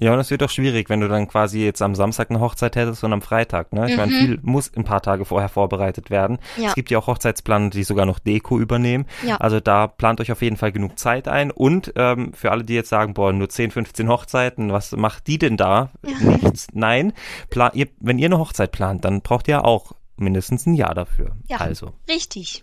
Ja, 0.00 0.12
und 0.12 0.18
es 0.18 0.30
wird 0.30 0.42
doch 0.42 0.50
schwierig, 0.50 0.88
wenn 0.90 1.00
du 1.00 1.08
dann 1.08 1.28
quasi 1.28 1.64
jetzt 1.64 1.80
am 1.82 1.94
Samstag 1.94 2.30
eine 2.30 2.40
Hochzeit 2.40 2.76
hättest 2.76 3.04
und 3.04 3.12
am 3.12 3.22
Freitag, 3.22 3.72
ne? 3.72 3.86
Ich 3.86 3.92
mhm. 3.92 3.96
meine, 3.98 4.12
viel 4.12 4.38
muss 4.42 4.72
ein 4.74 4.84
paar 4.84 5.02
Tage 5.02 5.24
vorher 5.24 5.48
vorbereitet 5.48 6.10
werden. 6.10 6.38
Ja. 6.56 6.68
Es 6.68 6.74
gibt 6.74 6.90
ja 6.90 6.98
auch 6.98 7.06
Hochzeitsplaner, 7.06 7.70
die 7.70 7.84
sogar 7.84 8.06
noch 8.06 8.18
Deko 8.18 8.58
übernehmen. 8.58 9.06
Ja. 9.24 9.36
Also 9.36 9.60
da 9.60 9.86
plant 9.86 10.20
euch 10.20 10.32
auf 10.32 10.42
jeden 10.42 10.56
Fall 10.56 10.72
genug 10.72 10.98
Zeit 10.98 11.28
ein. 11.28 11.50
Und 11.50 11.92
ähm, 11.96 12.32
für 12.32 12.50
alle, 12.50 12.64
die 12.64 12.74
jetzt 12.74 12.88
sagen, 12.88 13.14
boah, 13.14 13.32
nur 13.32 13.48
10, 13.48 13.70
15 13.70 14.08
Hochzeiten, 14.08 14.72
was 14.72 14.92
macht 14.92 15.26
die 15.26 15.38
denn 15.38 15.56
da? 15.56 15.90
Ja. 16.04 16.18
Nichts. 16.18 16.68
Nein, 16.72 17.12
plan, 17.50 17.70
ihr, 17.74 17.88
wenn 18.00 18.18
ihr 18.18 18.26
eine 18.26 18.38
Hochzeit 18.38 18.72
plant, 18.72 19.04
dann 19.04 19.20
braucht 19.20 19.46
ihr 19.48 19.64
auch 19.64 19.92
mindestens 20.16 20.66
ein 20.66 20.74
Jahr 20.74 20.94
dafür. 20.94 21.36
Ja, 21.48 21.58
also. 21.58 21.92
richtig. 22.08 22.62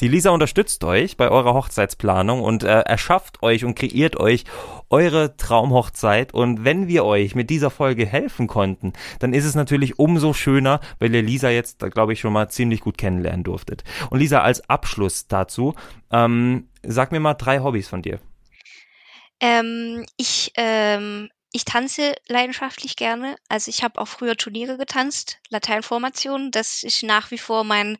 Die 0.00 0.08
Lisa 0.08 0.30
unterstützt 0.30 0.82
euch 0.84 1.16
bei 1.16 1.28
eurer 1.30 1.54
Hochzeitsplanung 1.54 2.42
und 2.42 2.64
äh, 2.64 2.80
erschafft 2.80 3.42
euch 3.42 3.64
und 3.64 3.74
kreiert 3.74 4.16
euch 4.16 4.44
eure 4.90 5.36
Traumhochzeit. 5.36 6.34
Und 6.34 6.64
wenn 6.64 6.88
wir 6.88 7.04
euch 7.04 7.34
mit 7.34 7.50
dieser 7.50 7.70
Folge 7.70 8.04
helfen 8.04 8.46
konnten, 8.46 8.92
dann 9.20 9.32
ist 9.32 9.44
es 9.44 9.54
natürlich 9.54 9.98
umso 9.98 10.32
schöner, 10.32 10.80
weil 10.98 11.14
ihr 11.14 11.22
Lisa 11.22 11.50
jetzt, 11.50 11.78
glaube 11.92 12.12
ich, 12.12 12.20
schon 12.20 12.32
mal 12.32 12.48
ziemlich 12.48 12.80
gut 12.80 12.98
kennenlernen 12.98 13.44
durftet. 13.44 13.84
Und 14.10 14.18
Lisa, 14.18 14.40
als 14.40 14.68
Abschluss 14.68 15.28
dazu, 15.28 15.74
ähm, 16.10 16.68
sag 16.82 17.12
mir 17.12 17.20
mal 17.20 17.34
drei 17.34 17.60
Hobbys 17.60 17.88
von 17.88 18.02
dir. 18.02 18.18
Ähm, 19.40 20.04
ich 20.16 20.52
ähm, 20.56 21.28
ich 21.56 21.64
tanze 21.64 22.16
leidenschaftlich 22.26 22.96
gerne. 22.96 23.36
Also 23.48 23.68
ich 23.68 23.84
habe 23.84 24.00
auch 24.00 24.08
früher 24.08 24.36
Turniere 24.36 24.76
getanzt, 24.76 25.38
Lateinformationen. 25.50 26.50
Das 26.50 26.82
ist 26.82 27.04
nach 27.04 27.30
wie 27.30 27.38
vor 27.38 27.62
mein 27.62 27.96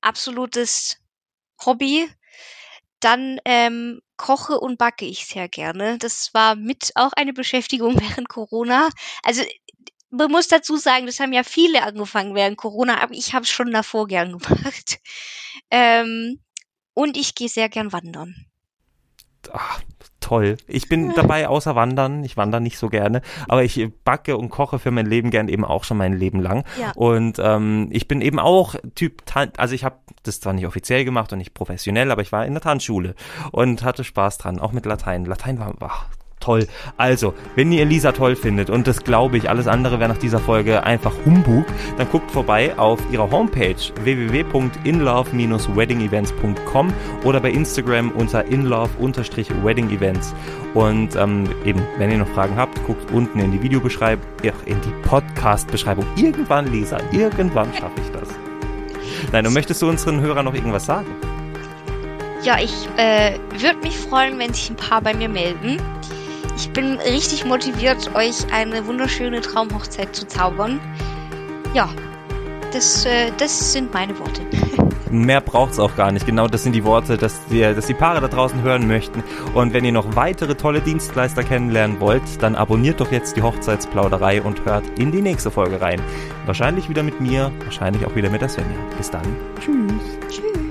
absolutes 0.00 0.98
Hobby. 1.64 2.08
Dann 3.00 3.38
ähm, 3.44 4.00
koche 4.16 4.58
und 4.58 4.78
backe 4.78 5.04
ich 5.04 5.26
sehr 5.26 5.48
gerne. 5.48 5.98
Das 5.98 6.34
war 6.34 6.56
mit 6.56 6.90
auch 6.96 7.12
eine 7.12 7.32
Beschäftigung 7.32 7.94
während 8.00 8.28
Corona. 8.28 8.88
Also 9.22 9.42
man 10.10 10.30
muss 10.30 10.48
dazu 10.48 10.76
sagen, 10.76 11.06
das 11.06 11.20
haben 11.20 11.32
ja 11.32 11.44
viele 11.44 11.82
angefangen 11.82 12.34
während 12.34 12.56
Corona, 12.56 13.00
aber 13.00 13.14
ich 13.14 13.34
habe 13.34 13.44
es 13.44 13.50
schon 13.50 13.72
davor 13.72 14.06
gern 14.06 14.38
gemacht. 14.38 15.00
Ähm, 15.70 16.40
und 16.94 17.16
ich 17.16 17.34
gehe 17.34 17.48
sehr 17.48 17.68
gern 17.68 17.92
wandern. 17.92 18.46
Ach, 19.52 19.80
toll. 20.28 20.58
Ich 20.66 20.88
bin 20.88 21.14
dabei 21.14 21.48
außer 21.48 21.74
Wandern. 21.74 22.22
Ich 22.22 22.36
wandere 22.36 22.60
nicht 22.60 22.78
so 22.78 22.88
gerne, 22.88 23.22
aber 23.48 23.64
ich 23.64 23.88
backe 24.04 24.36
und 24.36 24.50
koche 24.50 24.78
für 24.78 24.90
mein 24.90 25.06
Leben 25.06 25.30
gern 25.30 25.48
eben 25.48 25.64
auch 25.64 25.84
schon 25.84 25.96
mein 25.96 26.12
Leben 26.12 26.40
lang. 26.40 26.64
Ja. 26.78 26.92
Und 26.94 27.38
ähm, 27.42 27.88
ich 27.90 28.08
bin 28.08 28.20
eben 28.20 28.38
auch 28.38 28.74
Typ, 28.94 29.22
also 29.56 29.74
ich 29.74 29.84
habe 29.84 29.96
das 30.24 30.40
zwar 30.40 30.52
nicht 30.52 30.66
offiziell 30.66 31.04
gemacht 31.04 31.32
und 31.32 31.38
nicht 31.38 31.54
professionell, 31.54 32.10
aber 32.10 32.22
ich 32.22 32.32
war 32.32 32.44
in 32.44 32.52
der 32.52 32.60
Tanzschule 32.60 33.14
und 33.52 33.82
hatte 33.82 34.04
Spaß 34.04 34.38
dran, 34.38 34.58
auch 34.58 34.72
mit 34.72 34.84
Latein. 34.84 35.24
Latein 35.24 35.58
war, 35.58 35.80
war 35.80 36.06
toll. 36.40 36.66
Also, 36.96 37.34
wenn 37.54 37.70
ihr 37.72 37.84
Lisa 37.84 38.12
toll 38.12 38.34
findet, 38.36 38.70
und 38.70 38.86
das 38.86 39.04
glaube 39.04 39.36
ich, 39.36 39.50
alles 39.50 39.66
andere 39.66 40.00
wäre 40.00 40.08
nach 40.08 40.16
dieser 40.18 40.38
Folge 40.38 40.84
einfach 40.84 41.12
Humbug, 41.24 41.66
dann 41.96 42.08
guckt 42.10 42.30
vorbei 42.30 42.78
auf 42.78 43.00
ihrer 43.10 43.28
Homepage 43.30 43.74
www.inlove-weddingevents.com 44.02 46.92
oder 47.24 47.40
bei 47.40 47.50
Instagram 47.50 48.10
unter 48.12 48.44
inlove-wedding-events. 48.44 50.34
Und 50.74 51.16
ähm, 51.16 51.48
eben, 51.64 51.82
wenn 51.96 52.10
ihr 52.10 52.18
noch 52.18 52.28
Fragen 52.28 52.56
habt, 52.56 52.84
guckt 52.86 53.10
unten 53.10 53.40
in 53.40 53.52
die 53.52 53.62
Videobeschreibung, 53.62 54.26
in 54.66 54.78
die 54.80 54.92
Podcast-Beschreibung. 55.02 56.04
Irgendwann, 56.16 56.70
Lisa, 56.70 56.98
irgendwann 57.12 57.72
schaffe 57.74 58.00
ich 58.00 58.10
das. 58.10 58.28
Nein, 59.32 59.46
und 59.46 59.52
möchtest 59.52 59.82
du 59.82 59.88
unseren 59.88 60.20
Hörern 60.20 60.44
noch 60.44 60.54
irgendwas 60.54 60.86
sagen? 60.86 61.06
Ja, 62.42 62.58
ich 62.60 62.72
äh, 62.96 63.36
würde 63.58 63.78
mich 63.82 63.96
freuen, 63.96 64.38
wenn 64.38 64.54
sich 64.54 64.70
ein 64.70 64.76
paar 64.76 65.00
bei 65.00 65.12
mir 65.12 65.28
melden. 65.28 65.78
Ich 66.58 66.70
bin 66.72 66.98
richtig 66.98 67.44
motiviert, 67.44 68.10
euch 68.16 68.52
eine 68.52 68.84
wunderschöne 68.84 69.40
Traumhochzeit 69.40 70.14
zu 70.14 70.26
zaubern. 70.26 70.80
Ja, 71.72 71.88
das, 72.72 73.04
äh, 73.06 73.30
das 73.38 73.72
sind 73.72 73.94
meine 73.94 74.18
Worte. 74.18 74.42
Mehr 75.12 75.40
braucht 75.40 75.74
es 75.74 75.78
auch 75.78 75.94
gar 75.94 76.10
nicht. 76.10 76.26
Genau 76.26 76.48
das 76.48 76.64
sind 76.64 76.72
die 76.72 76.82
Worte, 76.82 77.16
dass 77.16 77.46
die, 77.46 77.60
dass 77.60 77.86
die 77.86 77.94
Paare 77.94 78.20
da 78.20 78.26
draußen 78.26 78.60
hören 78.62 78.88
möchten. 78.88 79.22
Und 79.54 79.72
wenn 79.72 79.84
ihr 79.84 79.92
noch 79.92 80.16
weitere 80.16 80.56
tolle 80.56 80.80
Dienstleister 80.80 81.44
kennenlernen 81.44 82.00
wollt, 82.00 82.42
dann 82.42 82.56
abonniert 82.56 83.00
doch 83.00 83.12
jetzt 83.12 83.36
die 83.36 83.42
Hochzeitsplauderei 83.42 84.42
und 84.42 84.64
hört 84.64 84.98
in 84.98 85.12
die 85.12 85.22
nächste 85.22 85.52
Folge 85.52 85.80
rein. 85.80 86.02
Wahrscheinlich 86.44 86.88
wieder 86.88 87.04
mit 87.04 87.20
mir, 87.20 87.52
wahrscheinlich 87.62 88.04
auch 88.04 88.16
wieder 88.16 88.30
mit 88.30 88.42
der 88.42 88.48
Svenja. 88.48 88.76
Bis 88.96 89.12
dann. 89.12 89.22
Tschüss. 89.60 90.18
Tschüss. 90.28 90.67